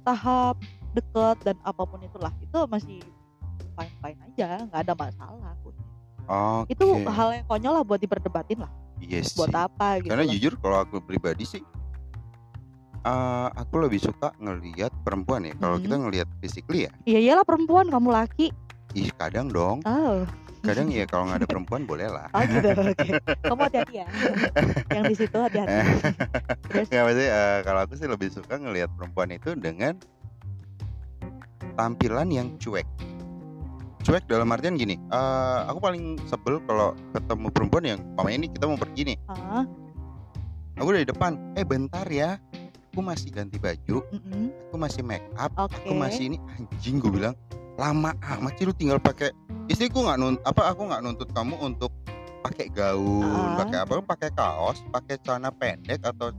[0.00, 0.56] tahap
[0.92, 3.02] deket dan apa pun itulah itu masih
[3.74, 5.70] fine fine aja nggak ada masalah aku.
[6.22, 6.70] Oke.
[6.70, 9.34] itu hal yang konyol lah buat diperdebatin lah Yes.
[9.34, 10.30] buat apa gitu Karena loh.
[10.30, 11.62] jujur kalau aku pribadi sih
[13.02, 15.54] eh, aku lebih suka ngelihat perempuan ya.
[15.56, 15.82] Kalau Mhm.
[15.82, 18.54] kita ngelihat physically ya, iya iyalah perempuan kamu laki
[18.92, 19.82] ih kadang dong.
[19.82, 20.22] oh
[20.62, 22.30] Kadang ya kalau nggak ada perempuan boleh lah.
[22.30, 23.08] oh gitu oke
[23.42, 24.06] kamu hati-hati ya
[24.94, 25.74] yang di situ hati-hati
[26.86, 29.98] Nggak maksudnya eh, kalau aku sih lebih suka ngelihat perempuan itu dengan
[31.74, 32.86] tampilan yang cuek.
[34.02, 38.64] Cuek dalam artian gini, eh, aku paling sebel kalau ketemu perempuan yang pamanya ini kita
[38.66, 39.62] mau pergi nih, ah
[40.74, 42.34] aku dari depan, eh bentar ya,
[42.90, 45.70] aku masih ganti baju, mm-mm, aku masih make up, oke.
[45.70, 46.38] aku masih ini.
[46.50, 47.38] Anjing gue bilang
[47.72, 49.30] lama amat sih lu tinggal pakai
[49.64, 51.88] istriku nggak nuntut apa aku nggak nuntut kamu untuk
[52.42, 53.56] pakai gaun Ah.
[53.56, 56.34] pakai apa pakai kaos pakai celana pendek atau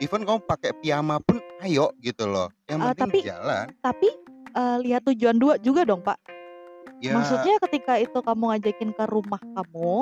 [0.00, 2.48] even kamu pakai piyama pun ayo gitu loh.
[2.64, 3.64] Yang Ah, penting tapi- jalan.
[3.78, 4.08] tapi
[4.50, 6.16] eh, lihat tujuan dua juga dong pak
[7.00, 7.14] ya.
[7.16, 9.92] Maksudnya ketika itu kamu ngajakin ke rumah kamu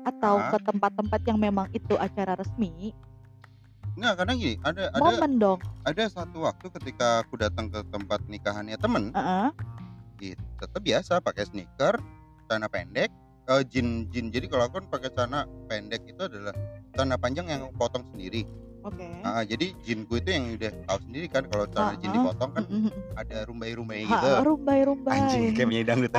[0.00, 0.48] atau Ah.
[0.52, 2.92] ke tempat-tempat yang memang itu acara resmi?
[3.98, 5.58] Nggak kadang gini ada ada momen dong.
[5.84, 9.48] ada satu waktu ketika aku datang ke tempat nikahannya temen Heeh.
[10.22, 11.98] gitu, tetap biasa pakai sneaker
[12.48, 13.10] celana pendek
[13.50, 14.30] eh, jin jin.
[14.30, 16.54] Jadi kalau aku kan pakai celana pendek itu adalah
[16.94, 18.46] celana panjang yang aku potong sendiri
[18.82, 22.50] oke Ah, jadi jinku itu yang udah tahu sendiri kan kalau celana jin Ah, dipotong
[22.50, 22.64] kan
[23.14, 24.28] ada rumbai-rumbai gitu.
[24.42, 26.12] rumbai rumbai Anjing kayak penyanyi dangdut.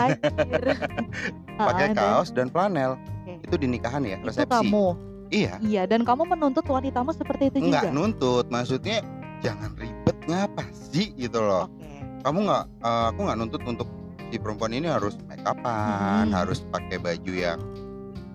[1.60, 2.98] Pakai kaos dan flanel.
[3.22, 3.34] Oke.
[3.42, 4.50] Itu di nikahan ya, itu resepsi.
[4.50, 4.88] kamu
[5.32, 8.46] Iya, iya dan kamu menuntut wanitamu seperti itu nggak juga nuntut.
[8.52, 9.00] Maksudnya
[9.40, 11.66] jangan ribet ngapa sih gitu loh.
[11.66, 11.88] oke
[12.22, 13.88] Kamu nggak eh, aku nggak nuntut untuk
[14.28, 16.36] si perempuan ini harus make upan, Hmm.
[16.36, 17.60] harus pakai baju yang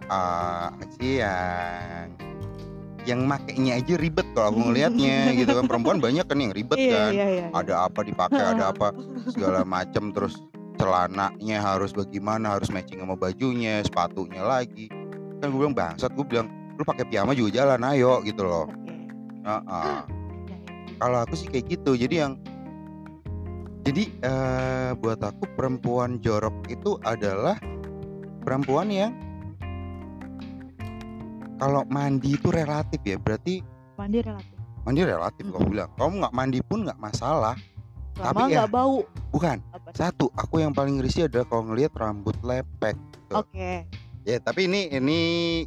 [0.09, 1.21] ah apa sih
[3.07, 5.65] yang makainya aja ribet kalau aku ngelihatnya gitu kan.
[5.71, 7.11] Perempuan banyak kan yang ribet iya, kan.
[7.15, 7.47] iya, iya, iya.
[7.55, 8.91] ada apa dipakai ada apa
[9.31, 10.43] segala macam terus
[10.77, 14.91] celananya harus bagaimana harus matching sama bajunya sepatunya lagi.
[15.41, 18.67] Kan gue bilang bangsat gue bilang lu pakai piyama juga jalan ayo gitu loh.
[19.47, 20.03] Ya, ya.
[20.99, 21.95] kalau aku sih kayak gitu.
[21.97, 22.35] Jadi yang
[23.87, 27.55] jadi eh, buat aku perempuan jorok itu adalah
[28.43, 29.15] perempuan yang
[31.57, 35.73] kalau mandi itu relatif ya berarti mandi relatif mandi relatif kamu Mm-mm.
[35.73, 37.57] bilang kamu nggak mandi pun nggak masalah
[38.15, 39.89] lama Tapi ya- bau bukan apa?
[39.93, 42.97] Satu, aku yang paling risih adalah kalau ngelihat rambut lepek.
[43.29, 43.43] Tuh.
[43.43, 43.73] oke
[44.23, 45.21] Ya, tapi ini ini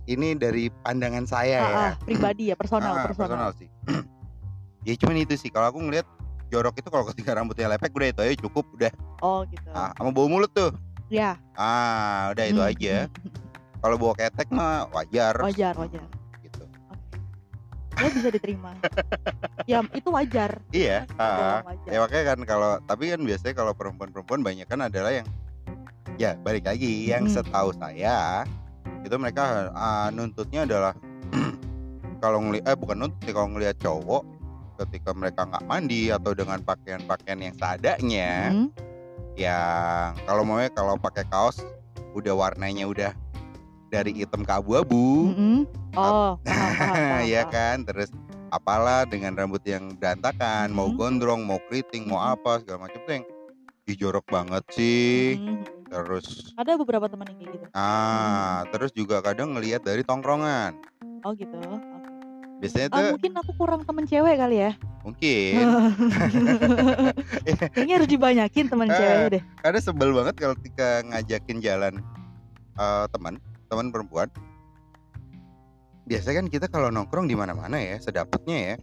[0.03, 1.75] ini dari pandangan saya Ah, ya.
[1.79, 3.71] ah, pribadi ya personal Ah, personal sih.
[4.83, 6.03] ya cuman itu sih kalau aku ngelihat
[6.49, 8.91] jorok itu kalau ketika rambutnya lepek udah itu aja cukup udah.
[9.21, 10.75] oh gitu Ah, sama bau mulut tuh.
[11.07, 12.95] ya Ah, udah itu Hmm, aja.
[13.79, 16.03] Kalau bawa ketek mah wajar wajar wajar
[16.39, 16.63] gitu.
[17.95, 18.71] ya bisa diterima
[19.71, 21.63] ya itu wajar Iya, ah.
[21.63, 21.87] wajar.
[21.87, 25.27] Ya makanya kan kalau tapi kan biasanya kalau perempuan-perempuan banyak kan adalah yang
[26.15, 27.35] ya balik lagi yang Hmm.
[27.39, 28.43] setahu saya
[29.03, 30.91] itu mereka ah, nuntutnya adalah
[32.23, 34.23] kalau ngelihat eh bukan nuntut kalau ngelihat cowok
[34.79, 38.67] ketika mereka nggak mandi atau dengan pakaian-pakaian yang seadanya Hmm,
[39.35, 41.63] yang kalau mau kalau pakai kaos
[42.11, 43.11] udah warnanya udah
[43.89, 45.33] dari hitam ke abu-abu.
[45.33, 45.57] Mm-mm.
[45.93, 47.75] oh paham, paham, paham, ya kan?
[47.83, 48.09] Terus
[48.49, 50.95] apalah dengan rambut yang berantakan mau Mhm.
[50.95, 53.25] gondrong mau keriting mau apa segala macam tuh yang
[53.85, 55.35] "Ih, jorok banget sih.
[55.35, 55.59] Mm-mm.
[55.89, 57.65] terus ada beberapa teman yang kayak gitu.
[57.73, 60.73] Ah terus juga kadang ngelihat dari tongkrongan.
[61.21, 61.57] Oh gitu?
[62.59, 64.71] Biasanya Ah, tuh mungkin aku kurang temen cewek kali ya?
[65.01, 65.53] Mungkin.
[67.73, 68.93] Kayaknya harus dibanyakin temen Eh.
[68.93, 69.41] cewek deh.
[69.63, 71.93] ada sebel banget kalau ketika ngajakin jalan
[72.75, 73.33] eh, teman
[73.69, 74.27] teman perempuan
[76.03, 78.75] biasanya kan kita kalau nongkrong di mana-mana ya sedapatnya ya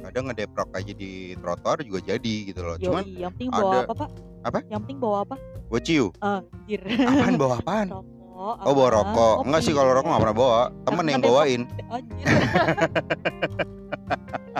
[0.00, 3.84] kadang ngedeprok aja di trotoar juga jadi gitu loh cuman Yoi, yang penting bawa ada-
[3.84, 4.08] apa pak?
[4.46, 4.58] Apa?
[4.70, 5.36] Yang penting bawa apa?
[5.66, 6.80] bociu Anjir.
[6.86, 8.56] apaan bawa apaan Rokok.
[8.62, 11.60] oh bawa rokok enggak sih kalau rokok nggak pernah bawa temen yang bawain.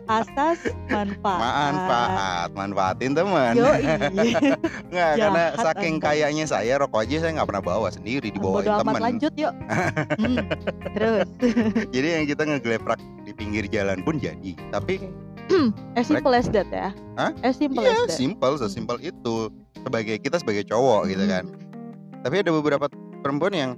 [0.06, 1.40] Asas manfaat.
[1.40, 3.54] manfaat manfaatin teman.
[4.92, 8.82] Nggak, karena saking kayaknya saya rokok aja saya nggak pernah bawa sendiri dibawain Bodo amat
[8.86, 9.54] temen lanjut yuk.
[10.16, 10.36] Hmm,
[10.94, 11.28] Terus.
[11.94, 15.02] jadi yang kita ngegleprak di pinggir jalan pun jadi tapi
[15.98, 16.90] As simple as that ya.
[17.14, 17.30] Hah?
[17.42, 18.18] As simple ya as that.
[18.18, 22.22] simple sesimpel itu sebagai kita sebagai cowok gitu kan Hmm.
[22.24, 22.86] tapi ada beberapa
[23.22, 23.70] perempuan yang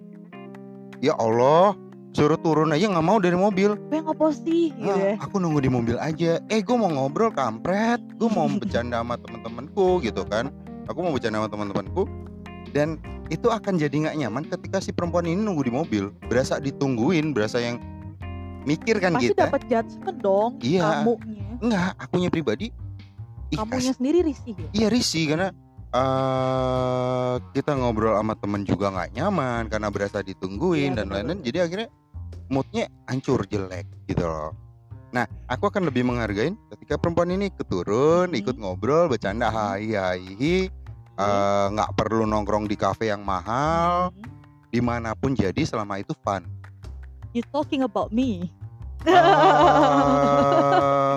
[0.98, 1.76] ya Allah
[2.10, 3.76] suruh turun aja nggak mau dari mobil.
[3.84, 4.70] Gue ngopo sih?
[4.70, 5.14] Gitu Ah, ya.
[5.18, 6.40] aku nunggu di mobil aja.
[6.46, 8.00] Eh gue mau ngobrol kampret.
[8.14, 10.50] Gue mau bercanda sama teman-temanku gitu kan.
[10.86, 12.08] Aku mau bercanda sama teman-temanku
[12.70, 12.96] dan
[13.28, 16.04] itu akan jadi nggak nyaman ketika si perempuan ini nunggu di mobil.
[16.24, 17.76] Berasa ditungguin berasa yang
[18.64, 19.46] mikir kan Pasti kita.
[19.46, 21.04] dapat judgement dong Iya.
[21.04, 21.44] kamunya.
[21.58, 22.66] enggak akunya pribadi.
[23.48, 24.68] Ih, Kamunya kas- sendiri risih ya.
[24.72, 25.48] iya risih karena
[25.88, 31.40] eh kita ngobrol sama temen juga nggak nyaman karena berasa ditungguin Iya, dan lain-lain.
[31.40, 31.88] jadi akhirnya
[32.48, 34.52] moodnya hancur jelek gitu loh.
[35.08, 38.40] Nah aku akan lebih menghargain ketika perempuan ini keturun Mhm.
[38.40, 40.56] ikut ngobrol bercanda hai hai hi.
[41.18, 44.12] Eh, nggak perlu nongkrong di kafe yang mahal.
[44.12, 44.36] Hmm.
[44.68, 46.44] di mana pun jadi selama itu fun.
[47.32, 48.52] You talking about me?
[48.98, 49.12] Eh,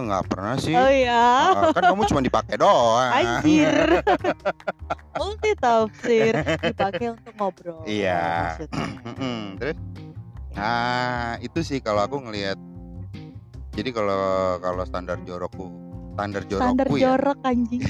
[0.02, 1.26] nggak pernah sih Oh ya.
[1.50, 4.02] Eh, kan kamu cuma dipakai doang Anjir.
[5.20, 7.82] Multi tafsir dipakai untuk ngobrol.
[7.86, 8.58] Iya.
[9.60, 9.78] terus
[10.52, 12.60] nah itu sih kalau aku ngelihat
[13.72, 14.20] jadi kalau
[14.60, 15.72] kalau standar jorokku
[16.12, 17.82] standar Standar jorokku ya jorok anjing.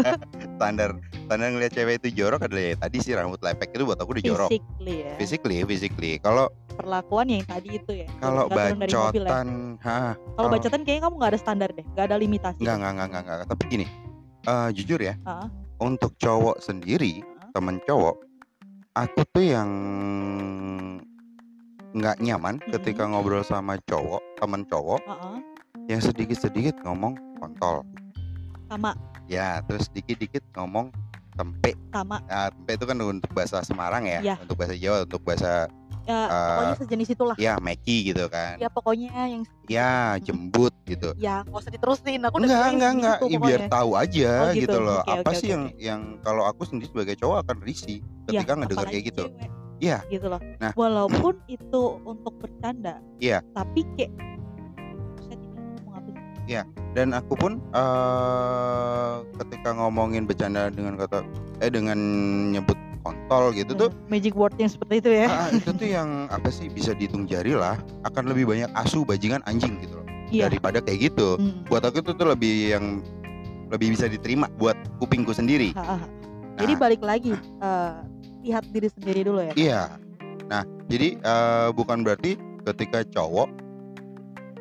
[0.56, 0.90] standar
[1.26, 4.24] standar ngelihat cewek itu jorok adalah ya tadi sih rambut lepek itu buat aku udah
[4.24, 5.12] jorok Physically ya.
[5.18, 8.08] physically physically kalau Perlakuan yang tadi itu ya.
[8.18, 8.74] kalau ya.
[8.74, 9.48] bacotan
[9.80, 12.60] ha Kalau bacotan kayaknya kamu nggak ada standar deh, nggak ada limitasi.
[12.60, 13.86] nggak nggak nggak nggak tapi gini
[14.44, 15.46] eh, jujur ya Ah.
[15.78, 17.48] untuk cowok sendiri Ah.
[17.52, 18.16] temen cowok
[18.92, 19.70] aku tuh yang
[21.92, 23.14] nggak nyaman ketika Mm-mm.
[23.14, 25.36] ngobrol sama cowok temen cowok Heeh.
[25.88, 27.86] yang sedikit-sedikit ngomong kontol
[28.66, 28.90] Sama,
[29.26, 30.90] ya terus dikit-dikit ngomong
[31.32, 32.18] tempe sama.
[32.24, 34.34] nah, tempe itu kan untuk bahasa Semarang ya Iya.
[34.40, 35.70] untuk bahasa Jawa untuk bahasa
[36.04, 37.36] Ya, Eh, pokoknya sejenis itulah.
[37.40, 42.20] ya meki gitu kan Ya pokoknya yang ya jembut gitu ya nggak usah diterusin.
[42.28, 44.78] Aku udah enggak bilangin enggak enggak Ih, biar tahu aja Oh, gitu, gitu.
[44.84, 48.04] loh Oke, apa oke, sih oke, yang yang kalau aku sendiri sebagai cowok akan risih
[48.28, 49.24] Ya, ketika ngedengar apalagi kayak gitu.
[49.80, 49.98] Iya.
[50.08, 50.40] Gitu loh.
[50.60, 50.72] Nah.
[50.76, 53.00] Walaupun itu untuk bercanda.
[53.20, 53.40] Iya.
[53.52, 54.32] Tapi kayak sih?
[56.94, 61.26] dan aku pun eh ketika ngomongin bercanda dengan kata
[61.58, 61.98] eh dengan
[62.54, 65.26] nyebut kontol gitu tuh magic word yang seperti itu ya.
[65.28, 69.44] ah, itu tuh yang apa sih bisa dihitung jari lah akan lebih banyak asu bajingan
[69.44, 70.48] anjing gitu loh Iya.
[70.48, 71.62] daripada kayak gitu Hmm.
[71.68, 73.04] buat aku itu tuh lebih yang
[73.68, 76.06] lebih bisa diterima buat kupingku sendiri Ha, ha, ha.
[76.54, 76.80] Jadi Nah.
[76.80, 77.92] balik lagi eh,
[78.42, 79.52] lihat diri sendiri dulu ya.
[79.54, 79.82] Iya.
[80.46, 83.50] Nah, jadi eh, bukan berarti ketika cowok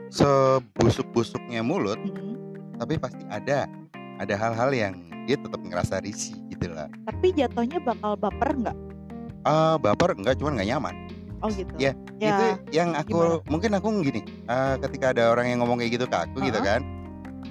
[0.10, 2.36] sebusuk-busuknya mulut, Mm-mm.
[2.78, 3.66] tapi pasti ada
[4.18, 6.88] ada hal-hal yang dia tetap ngerasa risih gitu lah.
[7.12, 8.78] Tapi jatuhnya bakal baper nggak?
[9.44, 10.96] Eh baper enggak cuman nggak nyaman.
[11.44, 11.76] Oh gitu.
[11.76, 11.92] Iya,
[12.24, 12.32] Ya.
[12.40, 16.16] Itu yang aku mungkin aku gini, eh, ketika ada orang yang ngomong kayak gitu ke
[16.16, 16.80] aku gitu Uh-uh.
[16.80, 16.82] kan.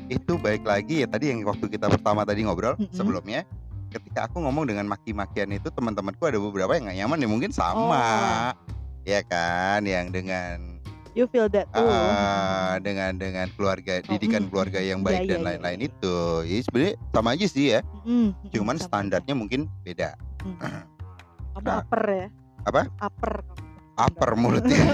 [0.08, 2.88] Itu baik lagi ya tadi yang waktu kita pertama tadi ngobrol Mm-mm.
[2.96, 3.44] sebelumnya
[3.92, 7.92] ketika aku ngomong dengan maki-makian itu teman-temanku ada beberapa yang nggak nyaman ya mungkin sama.
[7.92, 8.52] Oh.
[9.04, 10.71] Ya kan yang dengan
[11.12, 11.84] You feel that too.
[11.84, 15.78] Ah, dengan dengan keluarga Oh, didikan mm, keluarga yang Iya, baik iya, dan iya, lain-lain
[15.78, 15.88] iya.
[15.92, 20.16] itu ya sebenarnya sama aja sih ya Mm, cuman sama standarnya mungkin beda.
[20.40, 20.56] Mm.
[21.52, 21.84] Kamu Nah.
[21.84, 22.26] upper ya?
[22.64, 22.82] Apa?
[22.98, 23.32] Upper.
[23.92, 24.72] upper mulutnya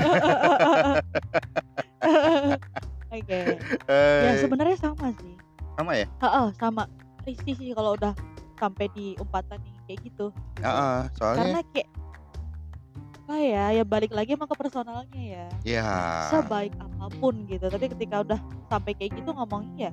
[3.09, 3.41] Oke.
[3.89, 5.35] Ya Eh, sebenarnya sama sih.
[5.75, 6.83] sama ya Heeh, sama.
[7.23, 8.11] Risih sih kalau udah
[8.57, 10.27] sampai di umpatan yang kayak gitu.
[10.59, 11.89] Heeh, soalnya Karena kayak
[13.29, 15.47] apa ya, ya balik lagi emang ke personalnya ya.
[15.61, 15.85] ya
[16.33, 17.69] Sebaik apa pun gitu.
[17.69, 18.41] Tapi ketika udah
[18.73, 19.93] sampai kayak gitu ngomongnya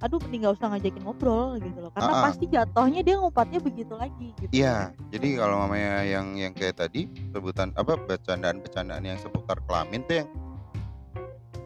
[0.00, 2.24] aduh mending gak usah ngajakin ngobrol gitu loh karena Ah, ah.
[2.32, 7.04] pasti jatuhnya dia ngumpatnya begitu lagi gitu Iya, jadi kalau mamanya yang yang kayak tadi
[7.36, 10.28] sebutan apa bercandaan-bercandaan yang seputar kelamin tuh yang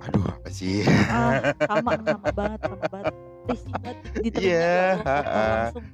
[0.03, 0.83] aduh apa sih?
[1.07, 3.15] ah, sama sama banget sama banget
[3.47, 5.55] risih banget di telinga Iya, ya Allah, ah, ah.
[5.71, 5.85] langsung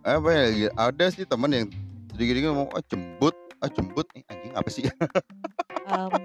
[0.00, 1.66] apa ya ada sih teman yang
[2.16, 3.34] sedikit-sedikit ngomong ah jembut,
[3.64, 4.84] ah jembut, eh, anjing apa sih?
[5.84, 6.16] Um,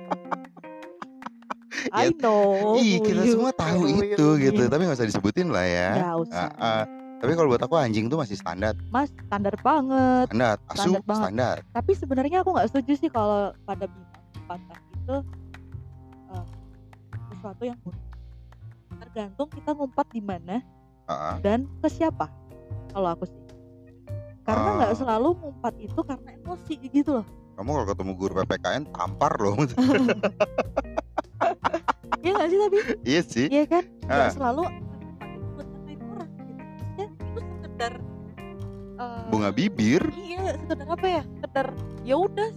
[1.92, 5.04] I know Ih, kita who semua you- tahu who itu you gitu, tapi nggak usah
[5.06, 5.90] disebutin lah ya.
[5.96, 6.84] Nggak usah Ah, ah.
[7.20, 8.72] Tapi kalau buat aku anjing tuh masih standar.
[8.88, 10.32] Mas standar banget.
[10.32, 11.20] Standar, asu Standar banget.
[11.22, 11.56] standar.
[11.70, 15.16] Tapi sebenarnya aku nggak setuju sih kalau pada bintang empatan itu
[16.32, 16.46] eh,
[17.30, 17.80] sesuatu yang.
[18.98, 20.56] Tergantung kita ngumpat di mana
[21.06, 21.36] Heeh.
[21.42, 22.32] dan ke siapa.
[22.90, 23.40] Kalau aku sih.
[24.50, 24.98] Karena nggak Ah.
[24.98, 27.26] selalu ngumpat itu karena emosi gitu loh.
[27.54, 29.54] Kamu kalau ketemu guru PPKN tampar loh.
[32.20, 32.78] Iya nggak sih tapi
[33.08, 33.48] iya sih.
[33.48, 33.84] Iya kan?
[34.04, 34.34] Nggak Ah.
[34.36, 36.52] selalu tempat itu buat ngatain orang gitu.
[36.60, 37.94] Maksudnya itu sekedar
[39.00, 40.04] eh, Bunga bibir.
[40.12, 41.22] Iya, sekedar apa ya?
[41.40, 41.68] Sekedar
[42.04, 42.50] ya udah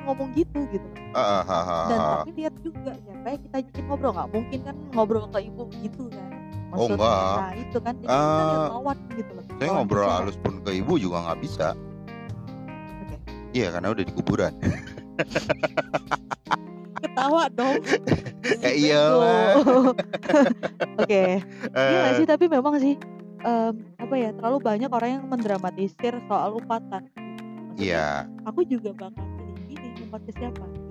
[0.00, 0.88] ngomong gitu gitu.
[1.12, 2.10] Ah, ah, ah, ah, Dan ah.
[2.16, 6.02] tapi lihat juga siapa yang kita ajakin ngobrol nggak mungkin kan ngobrol ke ibu gitu
[6.08, 6.30] kan.
[6.72, 7.34] Oh, enggak.
[7.36, 9.44] Nah itu kan jadi kita lihat Ah, lawan gitu loh.
[9.52, 10.16] Saya ngobrol bicara.
[10.18, 11.68] halus pun ke ibu juga nggak bisa.
[13.00, 13.16] Oke.
[13.50, 14.52] Iya karena udah di kuburan.
[17.00, 17.80] Ketawa dong.
[18.60, 19.46] Ya iyalah.
[19.56, 19.78] Bego.
[20.98, 21.24] Oke.
[21.72, 22.94] Iya nggak Eh, sih tapi memang sih
[23.40, 27.08] em, apa ya terlalu banyak orang yang mendramatisir soal umpatan.
[27.08, 28.06] Maksudnya, Iya.
[28.44, 29.24] Aku juga bakal
[29.56, 30.64] pilih-pilih umpat ke siapa.
[30.68, 30.88] Gitu.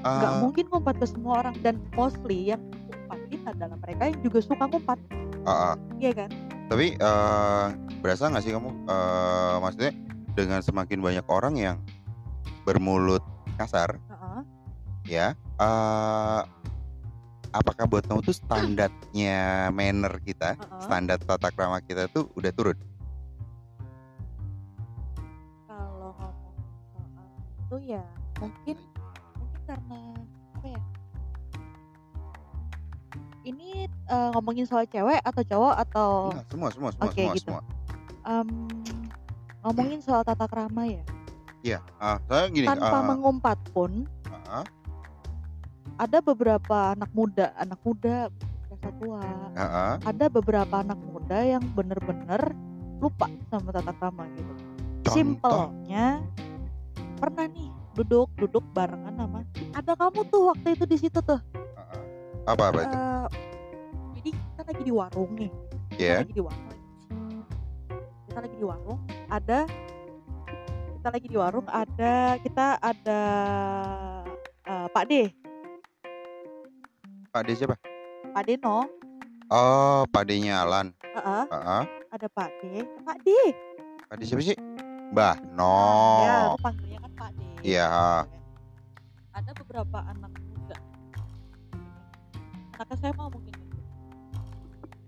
[0.00, 2.60] nggak Ah, mungkin ngumpat ke semua orang dan mostly yang
[3.46, 4.98] adalah mereka yang juga suka ngumpat
[5.44, 5.74] ah, ah.
[6.00, 6.30] iya kan
[6.70, 7.66] Tapi eh,
[7.98, 9.92] berasa nggak sih kamu eh, maksudnya
[10.38, 11.76] dengan semakin banyak orang yang
[12.62, 13.26] bermulut
[13.58, 14.40] kasar, Heeh.
[15.10, 16.40] ya, eh,
[17.50, 20.78] apakah buat kamu tuh standarnya manner kita, Heeh.
[20.78, 22.78] standar tata krama kita tuh udah turun?
[25.70, 26.56] kalau ngomong
[26.90, 27.26] soal
[27.62, 28.04] itu ya
[28.42, 28.76] mungkin
[29.38, 30.00] mungkin karena
[33.44, 37.48] ini eh, ngomongin soal cewek atau cowok atau Enggak, semua, semua, semua, Oke, semua, gitu.
[37.48, 37.62] semua.
[38.28, 38.48] em,
[39.64, 41.04] ngomongin soal tata krama ya
[41.60, 44.08] Iya, ah, saya gini, tanpa ah, mengumpat pun
[44.48, 44.64] ah,
[46.00, 48.32] ada beberapa anak muda anak muda
[48.64, 49.20] dewasa tua
[49.52, 49.94] ah, ah.
[50.08, 52.56] ada beberapa anak muda yang bener-bener
[53.00, 54.52] lupa sama tata krama gitu.
[55.04, 55.12] Contoh?
[55.12, 56.24] Simpelnya
[57.20, 59.44] pernah nih duduk duduk barengan sama
[59.76, 61.40] ada kamu tuh waktu itu di situ tuh.
[62.46, 62.96] Apa apa itu?
[62.96, 63.26] Eh,
[64.16, 65.50] jadi kita lagi di warung nih.
[65.90, 66.78] Kita Ya, lagi di warung.
[68.26, 68.98] Kita lagi di warung.
[69.28, 69.58] Ada
[71.00, 73.20] kita lagi di warung ada kita ada
[74.62, 75.12] eh, Pak D,
[77.32, 77.76] Pak D siapa?
[78.30, 78.84] Pak Deno,
[79.50, 80.94] Oh, Pak D-nya Alan.
[81.02, 81.84] Heeh, Ah, ah.
[82.12, 83.28] ada Pak D, Pak D.
[84.06, 84.54] Pak D siapa sih?
[85.10, 85.74] Mbah Ya, No.
[86.54, 87.40] aku panggilnya kan Pak D.
[87.66, 87.86] Iya.
[89.30, 90.30] Ada beberapa anak
[92.80, 92.86] muda.
[92.86, 93.54] Anak SMA mungkin.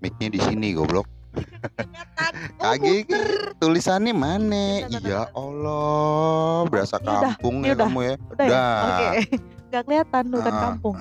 [0.03, 1.09] Mic-nya di sini goblok.
[2.63, 3.55] Oh, muter.
[3.59, 4.87] tulisannya mana?
[4.87, 5.27] Ya bentar.
[5.35, 7.87] Allah, berasa ini udah, kampung ini ya udah.
[7.87, 8.15] kamu ya.
[8.15, 8.51] Udah ya?
[8.51, 8.75] Udah.
[8.79, 9.09] Oke.
[9.73, 10.63] Gak kelihatan bukan Ah.
[10.63, 10.97] kampung.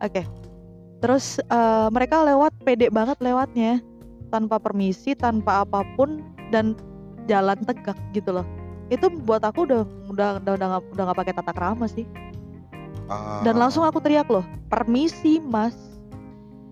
[0.00, 0.22] Oke.
[0.98, 3.72] Terus eh, mereka lewat pede banget lewatnya.
[4.28, 6.72] Tanpa permisi, tanpa apa pun dan
[7.28, 8.46] jalan tegak gitu loh.
[8.88, 12.08] Itu buat aku udah udah udah udah nggak udah nggak pakai tata krama sih.
[13.08, 15.76] Ah, Dan langsung aku teriak loh, permisi mas.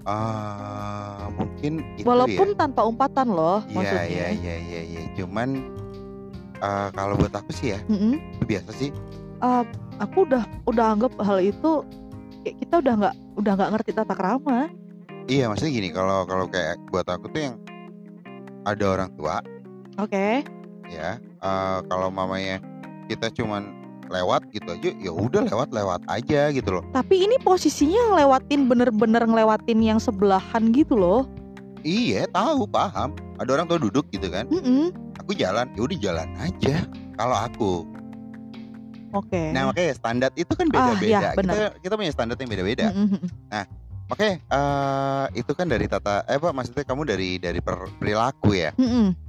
[0.06, 2.56] Ah, mungkin itu Walaupun ya.
[2.56, 4.06] tanpa umpatan loh, Iya, maksudnya.
[4.06, 5.02] iya, iya, iya, iya.
[5.18, 5.48] Cuman
[6.58, 8.16] ah, kalau buat aku sih ya, Mm-mm.
[8.38, 8.90] itu biasa sih.
[9.36, 9.62] Eh,
[10.00, 11.84] aku udah udah anggap hal itu
[12.40, 14.70] kayak kita udah nggak udah nggak ngerti tata krama.
[15.26, 17.56] Iya, maksudnya gini, kalau kalau kayak buat aku tuh yang
[18.62, 19.42] ada orang tua
[19.98, 20.42] Oke.
[20.86, 22.62] ya, eh, kalau mamanya
[23.06, 23.75] kita cuman
[24.08, 26.82] lewat gitu aja, ya udah lewat-lewat aja gitu loh.
[26.92, 31.26] Tapi ini posisinya ngelewatin bener-bener ngelewatin yang sebelahan gitu loh.
[31.82, 33.14] Iya, tahu, paham.
[33.38, 34.50] Ada orang tua duduk gitu kan.
[34.50, 34.90] Mm-mm.
[35.22, 36.82] Aku jalan, ya udah jalan aja.
[37.14, 37.72] Kalau aku,
[39.14, 39.54] Oke.
[39.54, 41.06] nah makanya standar itu kan Ah, beda-beda.
[41.06, 41.56] iya, kita benar.
[41.80, 42.86] kita punya standar yang beda-beda.
[42.92, 43.20] Mm-mm.
[44.06, 48.70] Oke, eh, itu kan dari tata, eh apa maksudnya kamu dari dari per- perilaku ya.
[48.78, 49.25] Mm-mm.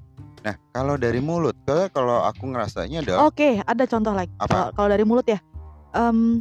[0.48, 4.32] Nah, kalau dari mulut, kalau kalau aku ngerasanya adalah Oke, ada contoh lagi.
[4.40, 4.48] Apa?
[4.48, 5.44] Kalau- Kalau dari mulut ya,
[5.92, 6.40] Em,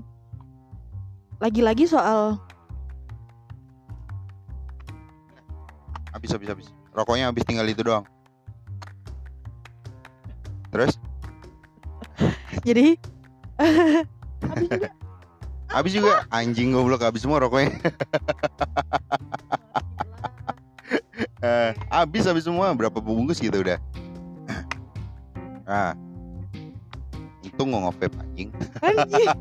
[1.42, 2.38] lagi-lagi soal
[6.14, 6.66] habis habis habis.
[6.94, 8.06] Rokoknya habis tinggal itu doang.
[10.70, 10.94] Terus
[12.68, 12.94] jadi
[14.46, 14.88] habis juga
[15.74, 17.74] habis juga anjing goblok habis semua rokoknya.
[21.44, 23.76] Eh, habis habis semua berapa bungkus gitu udah.
[25.68, 25.92] Nah.
[27.46, 28.50] Untung nggak nge-vape anjing.
[28.80, 29.28] Anjing.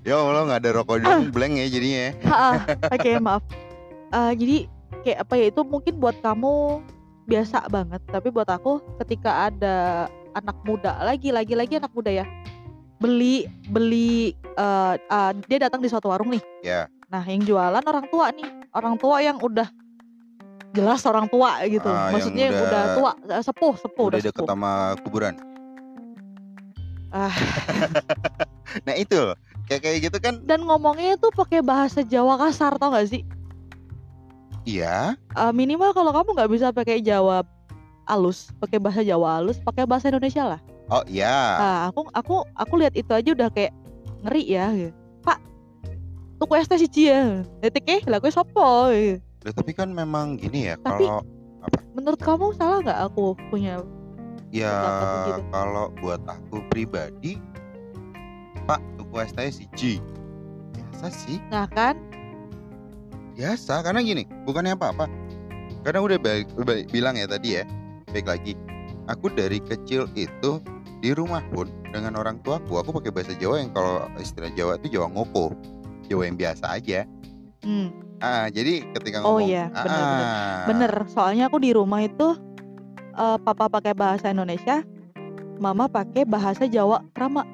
[0.00, 2.00] Ya Allah nggak ada rokok dong blank ya jadinya.
[2.08, 2.12] ya.
[2.88, 3.44] Oke, maaf.
[4.10, 4.56] Eh, jadi
[5.04, 6.82] kayak apa ya itu mungkin buat kamu
[7.28, 12.26] biasa banget, tapi buat aku ketika ada anak muda lagi lagi lagi anak muda ya
[13.00, 16.42] beli beli eh, eh, dia datang di suatu warung nih.
[16.64, 16.88] Ya.
[17.10, 19.66] Nah, yang jualan orang tua nih, orang tua yang udah
[20.70, 21.90] jelas orang tua gitu.
[21.90, 24.48] Ah, yang Maksudnya yang udah, udah- tua, eh, sepuh, sepuh, udah udah, deket sepuh.
[24.48, 24.70] sama
[25.02, 25.34] kuburan.
[27.10, 27.34] Ah.
[28.86, 29.34] Nah itu loh,
[29.66, 33.26] kayak kayak gitu kan, Dan ngomongnya tuh pakai bahasa Jawa kasar tau gak sih?
[34.62, 37.42] iya, Eh, minimal kalau kamu nggak bisa pakai Jawa
[38.06, 40.60] halus, pakai bahasa Jawa halus, pakai bahasa Indonesia lah.
[40.86, 43.74] oh iya, Nah, aku aku aku lihat itu aja udah kayak
[44.22, 44.66] ngeri ya.
[44.70, 44.94] gitu.
[46.40, 47.44] Tuku es teh siji ya.
[47.60, 48.88] Detik eh, lah gue sopo.
[48.88, 49.20] gitu.
[49.40, 51.20] Loh, tapi kan memang gini ya, Tapi- kalau
[51.92, 53.84] Menurut kamu salah nggak aku punya?
[54.48, 54.72] ya
[55.28, 55.42] begitu.
[55.48, 57.36] kalau buat aku pribadi,
[58.64, 59.92] Pak tuku es teh siji,
[60.72, 61.94] biasa sih, Nah kan,
[63.32, 65.06] biasa karena gini, bukannya apa-apa,
[65.82, 67.64] karena udah baik, baik- bilang ya tadi ya,
[68.08, 68.52] baik lagi,
[69.06, 70.58] aku dari kecil itu
[70.98, 74.98] di rumah pun dengan orang tuaku, aku pakai bahasa Jawa yang kalau istilah Jawa itu
[74.98, 75.54] Jawa ngoko,
[76.10, 77.06] Jawa yang biasa aja.
[77.62, 77.88] hmm,
[78.20, 80.92] Ah, jadi ketika Oh ngomong, iya, bener, ah, bener.
[81.08, 82.36] Soalnya aku di rumah itu
[83.14, 84.84] eh, papa pakai bahasa Indonesia,
[85.56, 87.46] mama pakai bahasa Jawa krama.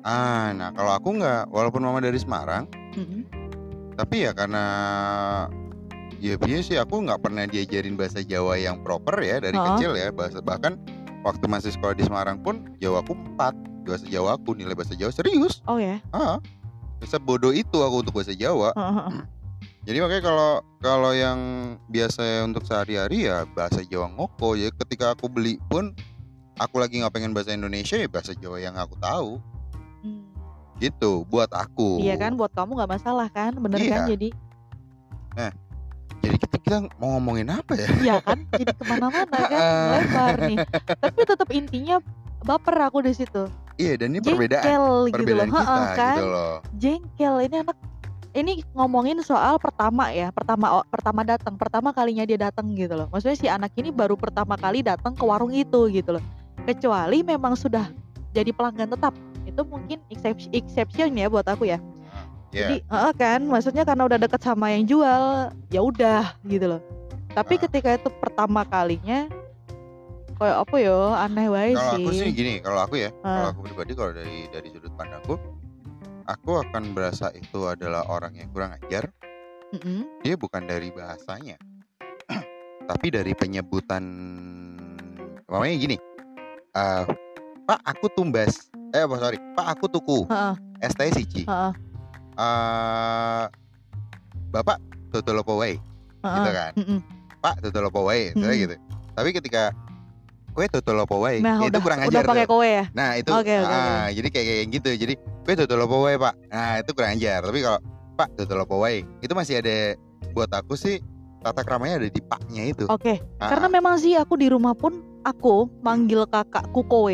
[0.00, 2.64] Ah, nah kalau aku nggak, walaupun mama dari Semarang,
[2.96, 3.28] Mm-mm.
[3.92, 4.64] tapi ya karena
[6.16, 9.76] ya biasa sih aku nggak pernah diajarin bahasa Jawa yang proper ya dari Ha-ha.
[9.76, 10.80] kecil ya bahasa bahkan
[11.20, 13.52] waktu masih sekolah di Semarang pun Jawa aku empat
[13.84, 16.00] bahasa Jawa aku nilai bahasa Jawa serius Oh ya.
[16.12, 16.40] ah
[17.18, 18.70] bodoh itu aku untuk bahasa Jawa
[19.80, 21.38] jadi makanya kalau kalau yang
[21.88, 25.96] biasa untuk sehari-hari ya bahasa Jawa ngoko ya ketika aku beli pun
[26.56, 29.40] aku lagi nggak pengen bahasa Indonesia ya bahasa Jawa yang aku tahu
[30.00, 30.24] Hmm.
[30.80, 33.92] gitu buat aku Iya kan, buat kamu nggak masalah kan, bener Iya.
[33.92, 34.00] kan?
[34.08, 34.28] Jadi,
[36.20, 39.60] jadi kita, kita mau ngomongin apa ya iya kan, jadi ke mana-mana kan,
[39.92, 40.58] lebar nih.
[41.00, 42.00] Tapi tetap intinya
[42.44, 43.46] baper aku di situ.
[43.80, 46.16] iya dan ini perbedaan Jengkel gitu loh, perbedaan kita Heeh, kan?
[46.16, 47.76] gitu loh Jengkel ini anak.
[48.30, 53.10] Ini ngomongin soal pertama ya, pertama oh, pertama datang, pertama kalinya dia datang gitu loh.
[53.10, 56.22] Maksudnya si anak ini baru pertama kali datang ke warung itu gitu loh.
[56.62, 57.90] Kecuali memang sudah
[58.30, 61.82] jadi pelanggan tetap, itu mungkin exception, exception ya buat aku ya.
[62.54, 66.80] ya Jadi heeh kan, maksudnya karena udah deket sama yang jual, ya udah gitu loh.
[67.34, 69.26] Tapi ketika itu pertama kalinya,
[70.40, 72.00] kayak apa ya, aneh wae kalau sih.
[72.00, 72.30] aku sih.
[72.32, 73.52] gini kalau aku ya kalau Ah.
[73.52, 75.36] aku pribadi kalau dari dari sudut pandangku
[76.24, 79.12] aku akan berasa itu adalah orang yang kurang ajar.
[79.70, 80.02] Mm-mm.
[80.24, 81.54] dia bukan dari bahasanya
[82.90, 84.02] tapi dari penyebutan
[85.46, 85.96] namanya gini
[86.72, 87.04] eh
[87.64, 88.66] pak aku tumbas.
[88.90, 90.26] Eh apa sorry pak aku tuku.
[91.14, 91.72] Siji heeh,
[92.34, 93.44] eh
[94.50, 94.82] bapak
[95.12, 95.78] tutul apa wae.
[96.18, 96.72] Gitu kan?
[96.74, 96.98] Mm-mm.
[97.38, 98.34] pak tutul apa wae.
[98.34, 98.64] Misalnya Mm-mm.
[98.66, 98.76] gitu.
[99.14, 99.70] Tapi ketika
[100.60, 102.52] kue tutul apa wae Nah, itu udah kurang udah ajar pakai tuh.
[102.52, 102.84] kowe ya.
[102.92, 104.90] Nah itu, Oke, oke, ah, jadi kayak kayak gitu.
[104.94, 106.34] Jadi gue tutul apa wae pak.
[106.46, 107.40] Nah itu kurang ajar.
[107.40, 107.80] Tapi kalau
[108.14, 109.76] pak tutul apa wae, itu masih ada
[110.30, 111.00] buat aku sih
[111.40, 112.84] tata keramanya ada di paknya itu.
[112.86, 114.92] Oke, Ah, karena memang sih aku di rumah pun
[115.22, 117.08] aku manggil kakakku kowe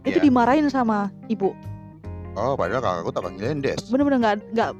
[0.00, 0.24] itu Iya.
[0.24, 1.52] dimarahin sama ibu.
[2.34, 3.76] oh padahal kakakku tak panggilin des.
[3.84, 4.70] Bener-bener nggak nggak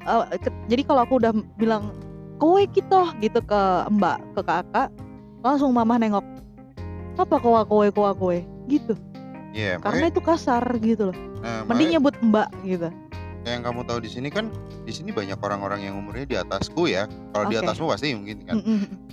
[0.41, 1.91] ke- jadi kalau aku udah bilang
[2.39, 4.89] kowe gitu gitu ke mbak ke kakak
[5.39, 6.23] langsung mama nengok
[7.19, 8.95] apa kowe kowe kowe kowe gitu
[9.51, 9.81] Iya.
[9.83, 12.89] karena makanya- itu kasar gitu loh nah, mending makanya nyebut mbak gitu
[13.49, 14.53] yang kamu tahu di sini kan
[14.85, 17.09] di sini banyak orang-orang yang umurnya di atasku ya.
[17.33, 17.65] Kalau di Oke.
[17.65, 18.61] atasmu pasti mungkin kan.
[18.61, 19.09] Mm-mm,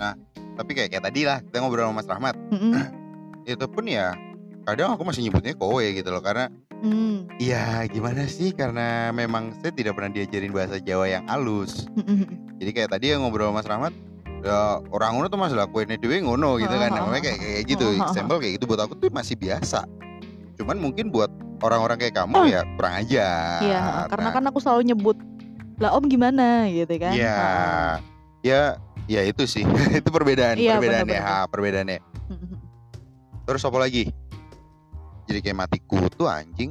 [0.60, 2.36] Tapi kayak kayak tadi lah kita ngobrol sama Mas Rahmat.
[2.52, 2.74] mm-mm,
[3.48, 4.12] Itu pun ya
[4.68, 6.52] kadang aku masih nyebutnya kowe gitu loh karena
[6.84, 11.88] mm, ya gimana sih karena memang saya tidak pernah diajarin bahasa Jawa yang halus.
[11.96, 12.60] mm-mm.
[12.60, 13.94] jadi kayak tadi yang ngobrol sama Mas Rahmat
[14.46, 16.94] ya orang ngono tuh mas lakuin dhewe ngono gitu kan.
[16.94, 17.86] Namanya kayak kayak gitu.
[18.00, 19.90] Example kayak gitu buat aku tuh masih biasa.
[20.56, 23.28] Cuman mungkin buat orang-orang kayak kamu ya kurang aja.
[23.60, 25.18] Iya, karena kan aku selalu nyebut
[25.76, 26.70] lah om gimana?
[26.70, 27.12] gitu kan.
[27.12, 27.96] ya Ah.
[28.40, 28.62] ya
[29.10, 29.66] ya itu sih.
[30.00, 31.10] Itu perbedaan Iya, perbedaannya.
[31.10, 31.44] benar-benar.
[31.44, 32.00] ha perbedaannya.
[32.30, 32.58] Mm-mm.
[33.50, 34.14] terus apa lagi?
[35.26, 36.70] Jadi kayak mati kutu anjing.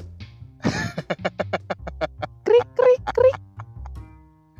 [2.41, 3.39] Krik krik krik.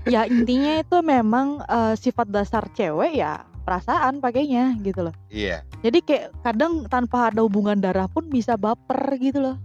[0.05, 5.15] Ya intinya itu memang eh, sifat dasar cewek ya perasaan pakainya gitu loh.
[5.29, 9.57] iya Jadi kayak kadang tanpa ada hubungan darah pun bisa baper gitu loh.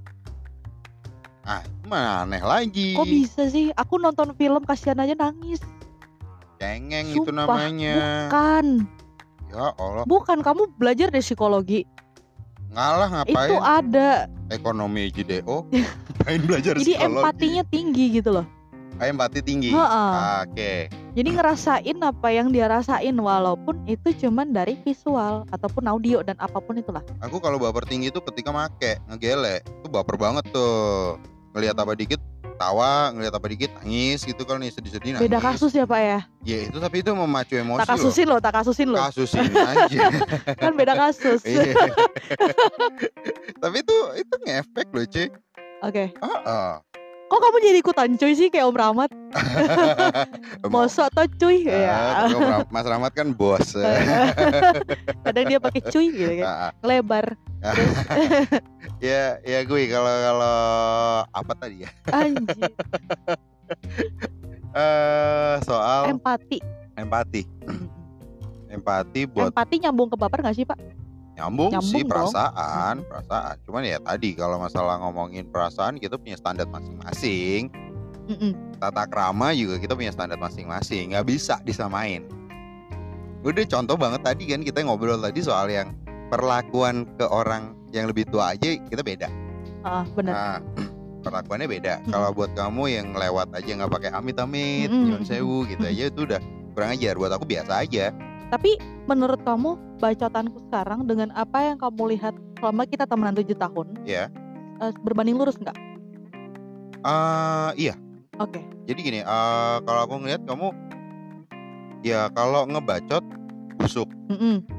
[1.43, 3.73] ah mah aneh lagi Kok bisa sih?
[3.73, 5.59] Aku nonton film kasihan aja nangis.
[6.55, 8.65] cengeng itu namanya Bukan,
[9.47, 11.83] ya Allah bukan kamu belajar deh psikologi.
[12.69, 14.09] ngalah ngapain Itu ada.
[14.47, 15.65] ekonomi JDO
[16.21, 17.15] main belajar Jadi psikologi.
[17.17, 18.45] empatinya tinggi gitu loh.
[18.99, 20.73] Ah, empati tinggi oke
[21.15, 26.59] Jadi ngerasain apa yang dia rasain walaupun itu cuman dari visual ataupun audio dan apa
[26.59, 27.01] pun itulah.
[27.19, 31.15] aku kalau baper tinggi itu ketika make ngegele itu baper banget tuh
[31.55, 32.21] ngelihat apa dikit
[32.59, 36.19] ketawa ngeliat apa dikit nangis gitu kan nih sedih-sedih nangis Beda kasus ya Pak ya.
[36.43, 39.07] ya itu tapi itu memacu emosi Tak kasusin loh, tak kasusin loh loh.
[39.07, 40.07] kasusin aja
[40.67, 41.39] Kan beda kasus.
[41.47, 41.71] Iya.
[43.63, 45.27] tapi itu itu ngefek loh cuy
[45.79, 46.03] Oke.
[46.19, 46.71] ah ah.
[47.29, 49.09] Kok kamu jadi ikutan cuy sih kayak Om Rahmat?
[50.73, 52.65] Mosok toh cuy Ah, ya.
[52.67, 53.77] Mas Rahmat kan bos
[55.25, 56.47] Kadang dia pakai cuy gitu kan.
[56.49, 56.71] Ah, ah.
[56.81, 57.37] Lebar.
[59.03, 60.57] ya ya gue kalau kalau
[61.27, 62.71] apa tadi ya Anjir.
[64.71, 66.57] eh soal Empati.
[66.95, 67.41] empati
[68.69, 70.79] empati buat Empati nyambung ke baper gak sih Pak?
[71.39, 72.11] Nyambung, Nyambung sih dong.
[72.11, 73.55] perasaan perasaan.
[73.63, 77.71] Cuman ya tadi kalau masalah ngomongin perasaan kita punya standar masing-masing.
[78.29, 78.53] Mm-mm.
[78.77, 81.15] tata krama juga kita punya standar masing-masing.
[81.15, 82.27] Nggak bisa disamain.
[83.41, 85.95] Udah contoh banget tadi kan kita ngobrol tadi soal yang
[86.29, 89.31] perlakuan ke orang yang lebih tua aja kita beda.
[89.81, 90.29] Ah, bener.
[90.35, 90.57] nah
[91.25, 91.93] perlakuannya beda.
[92.05, 92.11] Mm.
[92.13, 96.41] kalau buat kamu yang lewat aja nggak pakai amit-amit nyuwun sewu gitu aja itu udah
[96.77, 97.17] kurang ajar.
[97.17, 98.13] Buat aku biasa aja
[98.49, 103.87] Tapi menurut kamu bacotanku sekarang dengan apa yang kamu lihat selama kita temenan 7 tahun,
[104.03, 104.27] ya
[104.81, 105.77] eh, berbanding lurus nggak?
[107.05, 107.95] Ah, iya
[108.41, 108.59] Oke.
[108.83, 110.73] jadi gini eh, kalau aku ngeliat kamu
[112.01, 113.23] ya kalau ngebacot
[113.79, 114.09] busuk.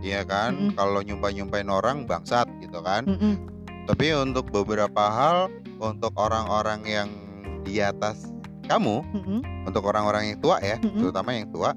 [0.05, 0.77] Iya kan, Mm-mm.
[0.79, 3.09] kalau nyumpah-nyumpahin orang bangsat gitu kan.
[3.09, 3.35] Mm-mm.
[3.89, 5.51] Tapi untuk beberapa hal,
[5.83, 7.09] untuk orang-orang yang
[7.67, 8.31] di atas
[8.71, 9.41] kamu, Mm-mm.
[9.67, 11.03] untuk orang-orang yang tua ya, Mm-mm.
[11.03, 11.75] terutama yang tua,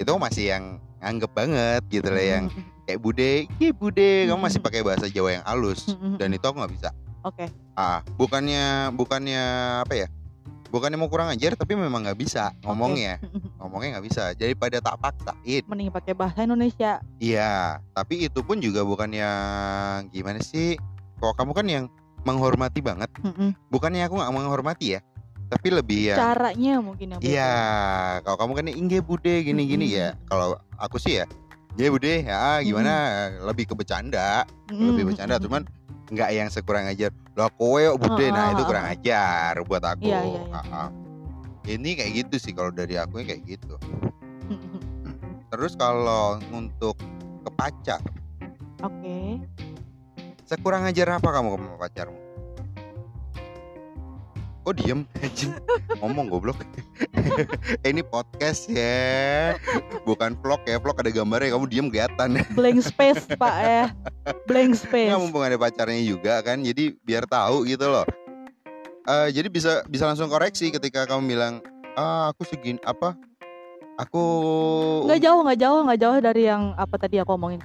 [0.00, 0.64] itu masih yang
[1.00, 2.44] anggap banget gitu loh yang
[2.84, 6.74] kayak bude, iya bude, kamu masih pakai bahasa Jawa yang halus dan itu aku nggak
[6.76, 6.90] bisa.
[7.20, 7.52] Oke.
[7.76, 9.42] Ah, bukannya bukannya
[9.84, 10.08] apa ya?
[10.70, 13.42] Bukannya mau kurang ajar, tapi memang nggak bisa ngomongnya, Mm-mm.
[13.58, 14.30] ngomongnya nggak bisa.
[14.38, 15.66] Jadi pada tak paksain.
[15.66, 17.02] Mending pakai bahasa Indonesia.
[17.18, 20.78] Iya, tapi itu pun juga bukan yang gimana sih?
[21.18, 21.84] Kok kamu kan yang
[22.22, 23.10] menghormati banget.
[23.72, 25.00] Bukannya aku nggak menghormati ya,
[25.50, 26.16] tapi lebih ya.
[26.16, 27.26] Caranya mungkin yang beda.
[27.26, 27.54] Iya,
[28.22, 29.98] kalau kamu kan ingge bude gini-gini Mm-mm.
[29.98, 30.08] ya.
[30.30, 31.26] Kalau aku sih ya,
[31.74, 32.94] ya bude ya gimana?
[33.50, 34.94] Lebih ke bercanda, Mm-mm.
[34.94, 35.42] lebih bercanda.
[35.42, 35.66] Cuman
[36.14, 37.10] nggak yang sekurang ajar.
[37.34, 40.06] Lah kowe bude, Ah, nah ah, itu kurang ajar buat aku.
[40.06, 40.42] Iya, iya.
[40.54, 40.88] Ah, ah.
[41.66, 43.74] Ini kayak gitu sih kalau dari aku kayak gitu.
[45.50, 46.94] Terus kalau untuk
[47.42, 47.98] ke pacar,
[48.80, 49.36] Oke.
[50.48, 52.19] Sekurang ajar apa kamu sama pacarmu?
[54.70, 55.02] Kok diem?
[55.26, 55.50] Anjing.
[55.98, 56.62] Ngomong goblok.
[57.82, 59.58] Eh, Ini podcast ya.
[60.06, 60.78] Bukan vlog ya.
[60.78, 62.38] Vlog ada gambarnya kamu diem kelihatan.
[62.54, 63.84] Blank space Pak ya.
[64.46, 65.10] Blank space.
[65.10, 66.62] Nggak mumpung ada pacarnya juga kan.
[66.62, 68.06] Jadi biar tahu gitu loh.
[69.10, 71.58] Eh, jadi bisa bisa langsung koreksi ketika kamu bilang,
[71.98, 73.18] ah aku segini apa?
[73.98, 74.22] Aku
[75.10, 77.58] Nggak jauh, nggak jauh, nggak jauh dari yang apa tadi aku omongin.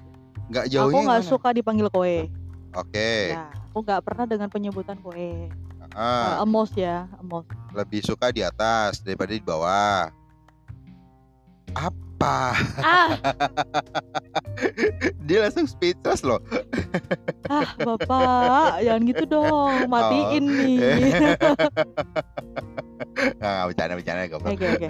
[0.50, 2.26] nggak aku jauhnya nggak suka dipanggil koe.
[2.74, 3.38] Oke.
[3.38, 5.54] Ya, aku nggak pernah dengan penyebutan koe.
[5.96, 7.44] Ah, emos ya, emos.
[7.72, 10.10] lebih suka di atas daripada di bawah.
[11.72, 12.52] Apa?
[12.80, 13.10] Ah,
[15.26, 16.38] Dia langsung speechless loh.
[17.50, 20.54] ah, bapak, jangan gitu dong, matiin Oh.
[20.54, 20.78] nih.
[23.38, 24.54] Nah, bercanda-bercanda goblok.
[24.54, 24.88] Oke, oke.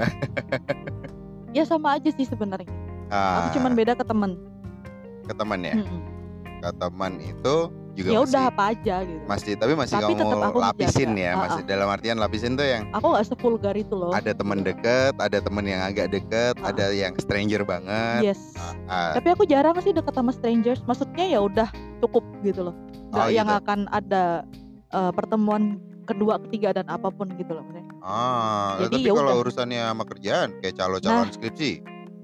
[1.52, 2.68] Ya sama aja sih sebenarnya.
[3.08, 4.34] Ah, Aku cuman beda ke temen.
[5.22, 5.74] ke teman ya.
[5.76, 6.00] Mm-mm.
[6.60, 7.56] Ke teman itu
[7.96, 9.24] juga Ya udah apa aja gitu.
[9.24, 11.24] masih tapi masih Tapi tetap kamu aku lapisin menjaga.
[11.24, 14.12] ya, Ah, masih dalam artian lapisin tuh yang Aku nggak sevulgar itu loh.
[14.12, 16.70] ada teman deket, ada teman yang agak deket, Ah.
[16.70, 18.22] ada yang stranger banget.
[18.26, 18.42] Yes.
[18.86, 20.84] Ah, Tapi aku jarang sih deket sama strangers.
[20.84, 22.76] Maksudnya ya udah cukup gitu loh.
[23.10, 23.60] Nggak Oh, yang gitu.
[23.60, 24.44] akan ada
[24.88, 27.64] eh, pertemuan kedua, ketiga dan apa pun gitu loh.
[27.64, 27.88] maksudnya.
[28.00, 29.42] ah, Jadi tapi ya kalau udah.
[29.42, 31.72] urusannya sama kerjaan kayak calo-calon skripsi,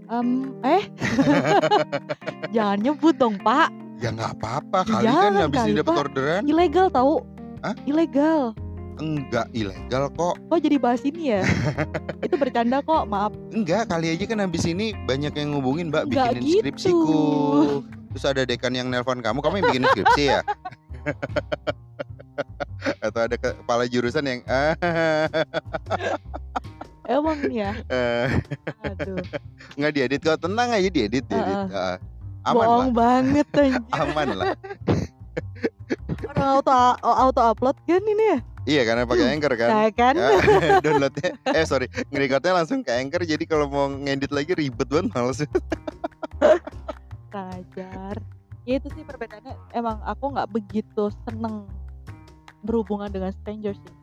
[0.07, 0.27] Em,
[0.61, 0.83] eh,
[2.55, 3.71] jangan nyebut dong Pak.
[4.01, 6.41] Ya nggak apa-apa kali kan habis ini dapat orderan.
[6.49, 7.21] Ilegal tahu?
[7.61, 7.77] Hah?
[7.85, 8.57] Ilegal.
[8.97, 10.35] Enggak ilegal kok.
[10.49, 11.41] Kok jadi bahas ini ya?
[12.25, 13.33] Itu bercanda kok, maaf.
[13.53, 16.59] Enggak, kali aja kan habis ini banyak yang ngubungin Mbak Nggak bikinin gitu.
[16.61, 17.21] skripsiku.
[18.11, 20.41] Terus ada dekan yang nelpon kamu, kamu yang bikin skripsi ya?
[23.05, 24.41] Atau ada kepala jurusan yang
[27.09, 27.73] Emang ya.
[27.93, 28.27] eh,
[28.85, 29.17] Aduh.
[29.77, 31.57] nggak diedit kok, tenang aja diedit, diedit.
[31.73, 31.97] Ah,
[32.41, 33.81] aman Bohong banget anjir.
[33.91, 34.53] lah, aman lah.
[36.31, 36.71] Orang auto
[37.03, 38.39] auto upload kan ini ya?
[38.61, 39.69] Iya karena pakai anchor kan.
[39.73, 40.13] Kayak kan?
[40.13, 40.29] Ya,
[40.85, 45.41] downloadnya, eh sorry, ngerecordnya langsung ke anchor, jadi kalau mau ngedit lagi ribet banget males.
[47.31, 48.15] Kurang ajar.
[48.69, 49.57] Ya itu sih perbedaannya.
[49.73, 51.65] Emang aku nggak begitu seneng
[52.61, 53.93] berhubungan dengan stranger sih.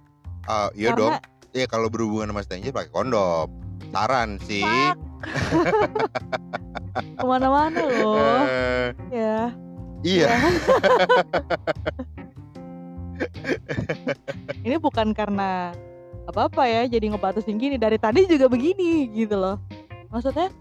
[0.50, 1.14] Ah, iya dong.
[1.14, 3.48] Karena Ya kalau berhubungan sama stranger pakai kondom.
[3.88, 4.62] Saran sih.
[7.18, 8.44] Ke mana-mana loh.
[8.46, 9.50] Eh, Ya.
[10.02, 10.28] iya.
[14.62, 15.74] Ini bukan karena
[16.28, 19.56] apa-apa ya jadi ngebatasin gini dari tadi juga begini gitu loh
[20.12, 20.52] maksudnya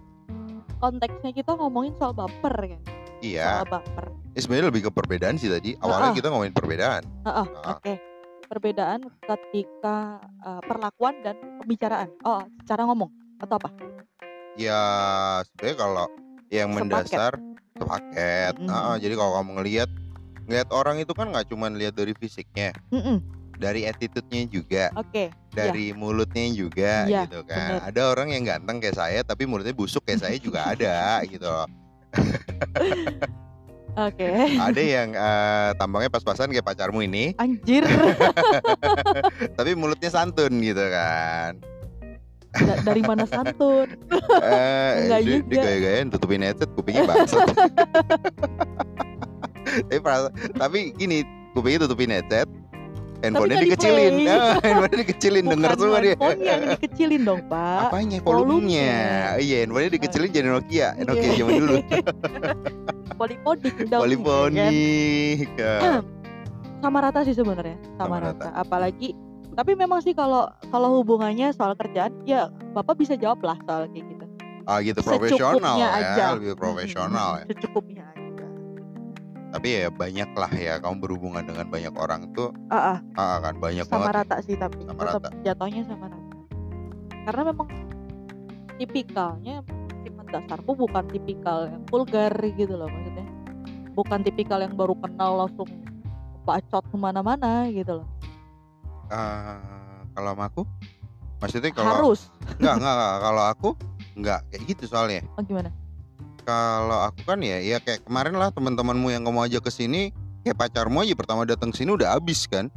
[0.79, 2.81] konteksnya kita ngomongin soal baper kan
[3.19, 3.61] Iya.
[3.61, 5.73] soal baper Ya, sebenarnya lebih ke perbedaan sih tadi.
[5.81, 6.13] Awalnya Ah.
[6.13, 7.01] kita ngomongin perbedaan.
[7.25, 7.73] Heeh, Ah.
[7.73, 7.93] oke
[8.47, 13.69] perbedaan ketika eh, perlakuan dan pembicaraan oh cara ngomong atau apa
[14.57, 14.81] Ya
[15.45, 16.07] sebenarnya kalau
[16.49, 16.81] yang Sepaket.
[16.89, 17.33] mendasar
[17.77, 18.53] sepaket.
[18.57, 18.73] Mm-mm.
[18.73, 19.89] Ah, jadi kalau kamu ngelihat
[20.49, 23.21] ngelihat orang itu kan nggak cuma lihat dari fisiknya, Mm-mm,
[23.61, 27.77] dari attitude-nya juga, oke dari mulutnya juga Iya, gitu kan.
[27.77, 27.85] bener.
[27.85, 31.69] Ada orang yang ganteng kayak saya tapi mulutnya busuk kayak saya juga ada gitu loh.
[33.99, 34.27] oke
[34.59, 37.83] Ada yang eh, tampangnya pas-pasan kayak pacarmu ini, anjir
[39.57, 41.57] tapi mulutnya santun gitu kan.
[42.57, 43.85] Da- dari mana santun
[44.39, 45.61] Eh, Enggak dia juga.
[45.61, 47.47] gaya-gayain tutupin headset kupingnya bangsat.
[49.91, 49.99] tapi,
[50.55, 51.21] tapi gini,
[51.51, 52.47] kupingnya tutupin headset,
[53.19, 54.31] handphonenya dikecilin, di-play.
[54.31, 56.09] Ah, handphonenya dikecilin denger Bukan semua dia.
[56.09, 58.89] handphone yang dikecilin dong pak Apanya volumenya.
[58.89, 58.89] volumenya?
[59.37, 61.03] Iya, handphonenya dikecilin jadi Nokia, Iya.
[61.03, 61.75] Nokia zaman dulu.
[63.17, 63.99] poliponik dong ya kan?
[63.99, 65.49] Poliponik.
[65.55, 65.99] ya.
[66.77, 68.47] sama rata sih sebenarnya Sama sama, rata.
[68.53, 69.17] apalagi
[69.51, 74.05] tapi memang sih kalau kalau hubungannya soal kerjaan ya bapak bisa jawab lah soal kayak
[74.05, 74.25] gitu
[74.67, 76.35] Ah gitu profesional ya, aja.
[76.35, 77.43] lebih profesional ya.
[77.43, 78.45] Mm-mm, secukupnya aja
[79.47, 83.55] Tapi ya banyak lah ya kamu berhubungan dengan banyak orang tuh, ah, ah, ah kan
[83.57, 84.27] banyak sama banget.
[84.27, 85.29] rata sih tapi Sama tetap rata.
[85.41, 86.35] jatuhnya sama rata
[87.23, 87.67] karena memang
[88.77, 89.55] tipikalnya
[90.29, 93.25] dasarku bukan tipikal yang vulgar gitu loh maksudnya
[93.95, 95.67] bukan tipikal yang baru kenal langsung
[96.45, 98.07] bacot ke mana-mana gitu loh
[99.07, 100.61] Ah, kalau sama aku,
[101.39, 102.27] maksudnya kalau harus
[102.59, 103.15] Enggak, enggak, enggak.
[103.23, 103.69] Kalau aku
[104.19, 105.21] enggak kayak gitu soalnya.
[105.39, 105.71] oh gimana
[106.43, 110.11] Kalau aku kan ya, ya kayak kemarin lah teman-temanmu yang kamu ajak ke sini,
[110.43, 112.67] kayak pacarmu aja pertama datang sini udah habis kan.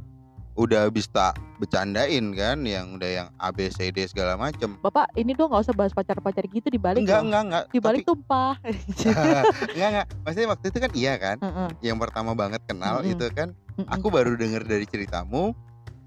[0.59, 5.09] Udah habis tak bercandain kan yang udah yang A B C D segala macem bapak
[5.15, 7.65] ini dong nggak usah bahas pacar-pacar gitu dibalik Enggak, enggak, enggak.
[7.71, 9.45] dibalik tumpah enggak,
[9.77, 10.07] enggak.
[10.27, 11.37] Maksudnya waktu itu kan iya kan.
[11.41, 13.13] Heeh, Yang pertama banget kenal Mm-mm.
[13.15, 13.89] itu kan mm-mm.
[13.89, 15.55] aku baru dengar dari ceritamu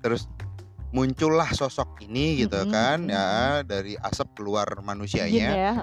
[0.03, 0.27] terus
[0.93, 3.15] muncullah sosok ini gitu Mm-mm, kan mm-mm.
[3.15, 3.25] ya
[3.65, 5.73] dari asap keluar manusianya ya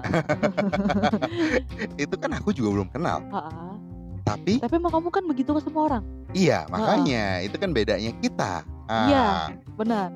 [2.05, 3.90] itu kan aku juga belum kenal Heeh.
[4.23, 6.05] Tapi tapi emang kamu kan begitu ke semua orang?
[6.31, 8.63] Iya makanya itu kan bedanya kita.
[8.87, 9.27] Ah, Iya.
[9.75, 10.09] benar.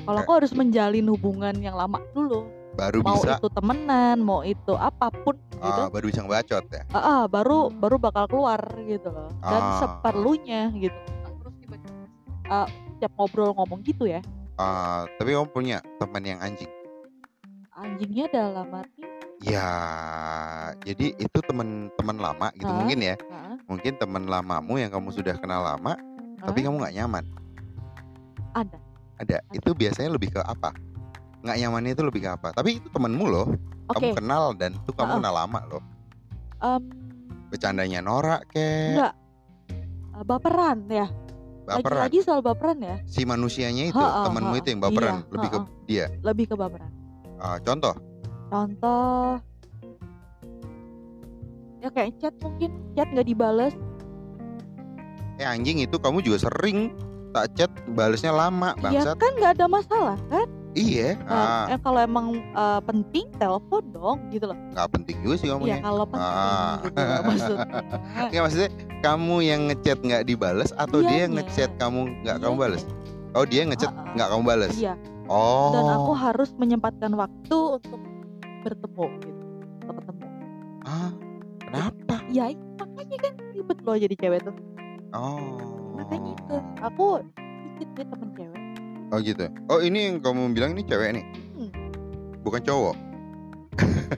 [0.00, 2.46] Kalau aku harus menjalin hubungan yang lama dulu.
[2.70, 3.36] Baru mau bisa.
[3.36, 5.80] itu temenan mau itu apa pun gitu.
[5.80, 6.82] Ah, baru bisa ngebacot ya?
[6.90, 9.28] Ah, ah, baru baru bakal keluar gitu loh.
[9.40, 9.78] Dan Ah.
[9.78, 10.98] seperlunya gitu.
[11.36, 12.06] Terus tiba-tiba
[12.46, 14.22] ah, tiap ngobrol ngomong gitu ya.
[14.54, 16.70] Ah, tapi kamu punya teman yang anjing?
[17.72, 18.99] Anjingnya dalam arti
[19.40, 19.68] ya
[20.84, 22.76] jadi itu teman-teman lama gitu Ah.
[22.76, 23.16] mungkin ya.
[23.32, 25.96] ah, mungkin teman lamamu yang kamu sudah kenal lama
[26.40, 27.24] tapi ah, kamu nggak nyaman?
[28.56, 28.78] Ada.
[29.20, 29.36] Ada.
[29.52, 30.72] Itu biasanya lebih ke apa?
[31.44, 32.48] Nggak nyamannya itu lebih ke apa?
[32.56, 33.48] Tapi itu temenmu loh.
[33.90, 34.06] Oke.
[34.06, 35.16] kamu kenal dan itu kamu Ah.
[35.20, 35.82] kenal lama loh.
[36.60, 36.82] Em,
[37.52, 39.14] bercandanya norak kek enggak
[40.16, 41.08] Ah, baperan ya.
[41.64, 42.08] Baperan?
[42.08, 42.96] lagi-lagi soal baperan ya.
[43.04, 44.26] Si manusianya itu ha-ha.
[44.56, 45.20] itu yang baperan?
[45.20, 46.06] Iya, lebih ke dia?
[46.24, 46.90] Lebih ke baperan.
[47.36, 47.92] Ah, contoh
[48.50, 49.38] contoh.
[51.80, 53.72] Ya kayak chat mungkin chat nggak dibales.
[55.40, 56.92] Eh anjing itu kamu juga sering
[57.32, 59.16] tak chat balesnya lama ya bangsat.
[59.16, 60.44] kan nggak ada masalah kan?
[60.70, 64.58] Iya ah, Nah, eh, kalau emang eh, penting telepon dong gitu loh.
[64.70, 66.74] Nggak penting juga sih kamu ya ya kalau penting Ah.
[66.84, 67.66] gitu loh maksudnya.
[68.28, 68.70] Nggak, maksudnya
[69.00, 71.34] kamu yang ngechat nggak dibales atau dia Dianya.
[71.40, 72.62] ngechat kamu nggak kamu Dianya.
[72.62, 72.82] bales?
[73.32, 74.74] Oh dia ngechat nggak kamu bales?
[74.76, 74.94] Iya.
[75.26, 75.70] Oh.
[75.72, 78.00] Dan aku harus menyempatkan waktu untuk
[78.60, 79.42] bertemu gitu
[79.82, 80.26] untuk ketemu.
[80.84, 81.10] Ah
[81.60, 82.14] kenapa?
[82.30, 82.46] Ya
[82.76, 84.54] makanya kan ribet loh jadi cewek tuh.
[85.16, 85.58] Oh.
[85.98, 87.06] Makanya itu aku
[87.80, 88.60] dikit sih temen cewek.
[89.10, 89.44] Oh gitu.
[89.66, 91.24] Oh ini yang kamu bilang ini cewek nih?
[91.56, 91.70] Hmm.
[92.46, 92.96] bukan cowok?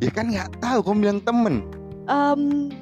[0.00, 1.54] Ya kan nggak tahu kamu bilang temen.
[2.08, 2.72] Em,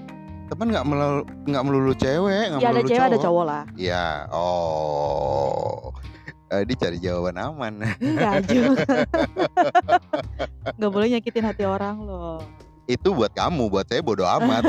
[0.48, 3.44] temen nggak melulu nggak melulu cewek nggak ya ada melulu cewek cowok ada cowok.
[3.44, 3.62] lah.
[3.76, 5.92] Ya oh
[6.50, 7.72] Eh, dia cari jawaban aman.
[8.02, 9.06] Enggak juga
[10.74, 12.42] nggak boleh nyakitin hati orang loh.
[12.84, 14.66] Itu buat kamu buat saya bodoh amat.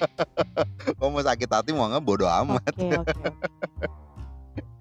[0.98, 2.74] Mau sakit hati mau nggak bodoh amat.
[2.74, 3.22] Oke oke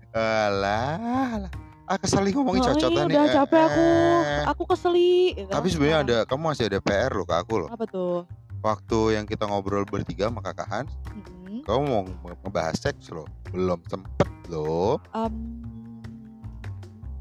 [0.09, 0.97] alah
[1.37, 1.51] alah.
[1.85, 3.13] ah kesel nih ngomongin Oh, cocotan nih.
[3.13, 3.85] udah capek aku.
[4.25, 4.43] Eh.
[4.45, 5.49] aku keseli gitu.
[5.49, 7.69] tapi sebenarnya ada kamu masih ada PR loh ke aku loh.
[7.69, 8.25] Apa tuh?
[8.59, 11.61] Waktu yang kita ngobrol bertiga sama kakak Hans Mm-mm.
[11.63, 12.01] kamu mau
[12.41, 13.25] ngebahas seks loh.
[13.49, 14.97] Belum sempet loh.
[15.11, 15.33] Em,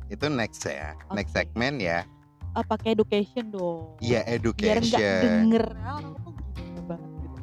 [0.09, 1.45] itu next ya next Oke.
[1.45, 2.05] segmen ya
[2.53, 4.49] ah, pakai education dong iya biar nggak
[4.79, 6.35] education denger ah, tuh
[6.85, 7.37] banget gitu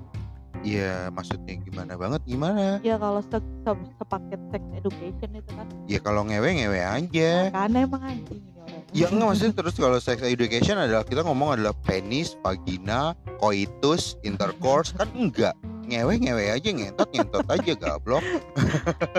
[0.65, 2.25] Iya, maksudnya gimana banget?
[2.25, 2.81] Gimana?
[2.81, 7.53] Ya kalau se se- sepaket sex education itu kan Ya kalau ngewe-ngewe aja.
[7.53, 8.81] kan emang anjing ini orang.
[8.89, 14.89] Ya enggak maksudnya terus kalau sex education adalah kita ngomong adalah penis, vagina, coitus, intercourse
[14.91, 15.53] kan enggak.
[15.85, 18.25] Ngewe-ngewe aja ngentot ngentot aja gablok.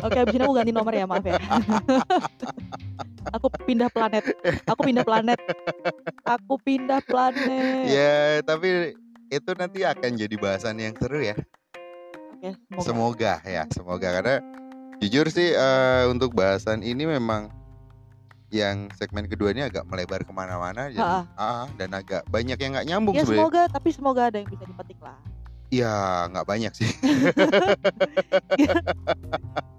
[0.03, 1.38] Oke, abis ini aku ganti nomor ya, maaf ya.
[3.37, 4.24] aku pindah planet.
[4.66, 5.41] Aku pindah planet.
[6.24, 7.84] Aku pindah planet.
[7.87, 8.97] Ya, tapi
[9.28, 11.37] itu nanti akan jadi bahasan yang seru ya.
[12.37, 12.84] Oke, semoga.
[12.84, 14.37] Semoga ya, semoga karena
[15.01, 17.53] jujur sih eh, untuk bahasan ini memang
[18.49, 21.26] yang segmen kedua ini agak melebar ke mana-mana Ha-ha.
[21.34, 23.43] ah, dan agak banyak yang nggak nyambung Ya sebenarnya.
[23.43, 25.18] semoga, tapi semoga ada yang bisa dipetik lah.
[25.68, 25.95] Ya
[26.30, 26.87] nggak banyak sih.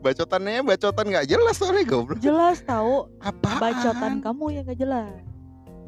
[0.00, 2.18] Bacotannya bacotan nggak jelas soalnya goblok.
[2.18, 3.60] Jelas tahu Apa?
[3.60, 5.12] bacotan kamu yang gak jelas.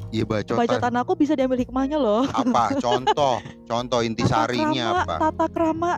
[0.07, 0.59] Iya bacotan.
[0.63, 2.23] Bacotan aku bisa diambil hikmahnya loh.
[2.27, 2.71] Apa?
[2.83, 5.13] Contoh, contoh intisarinya Tata apa?
[5.13, 5.93] krama, Tata krama.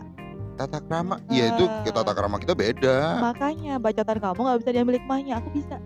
[0.56, 1.14] Tata krama.
[1.28, 1.80] Ya itu Ah.
[1.82, 3.22] kita tata krama kita beda.
[3.22, 5.32] Makanya bacotan kamu nggak bisa diambil hikmahnya.
[5.38, 5.76] Aku bisa.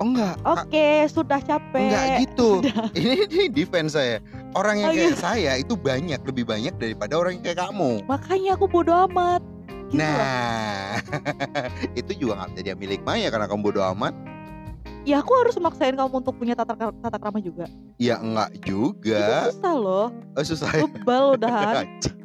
[0.00, 0.34] Oh enggak.
[0.42, 1.86] Oke, sudah capek.
[1.86, 2.48] Enggak gitu.
[2.98, 4.18] ini, ini defense saya.
[4.52, 5.18] Orang yang Oh, kayak iya.
[5.18, 8.04] saya itu banyak lebih banyak daripada orang yang kayak kamu.
[8.04, 9.40] Makanya aku bodo amat.
[9.92, 10.96] Gitu nah,
[12.00, 14.16] itu juga nggak bisa diambil hikmahnya karena kamu bodo amat.
[15.04, 17.68] Ya aku harus maksain kamu untuk punya tata tata krama juga.
[18.00, 19.52] Ya enggak Itu juga.
[19.52, 20.06] susah loh.
[20.32, 20.82] Oh, susah ya.
[20.88, 21.74] Bebal udahan.
[21.84, 22.18] Anjing.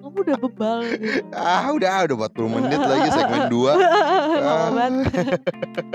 [0.00, 1.20] Kamu udah bebal gitu.
[1.36, 5.40] ah udah udah 40 menit lagi segmen 2 Lama banget.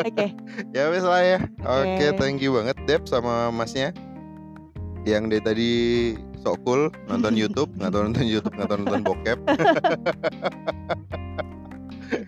[0.05, 0.27] Oke,
[0.73, 2.05] ya wes lah ya oke Oke.
[2.21, 3.91] thank you banget Dep sama masnya
[5.05, 5.71] yang dari tadi
[6.45, 9.39] sok cool nonton YouTube nggak tahu nonton YouTube nggak tahu nonton bokep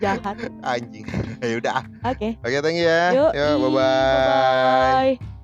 [0.02, 0.36] jahat.
[0.66, 1.06] anjing
[1.42, 2.34] ya udah Oke.
[2.42, 3.30] oke thank you ya Yuk.
[3.32, 5.37] Yo, bye bye Bye.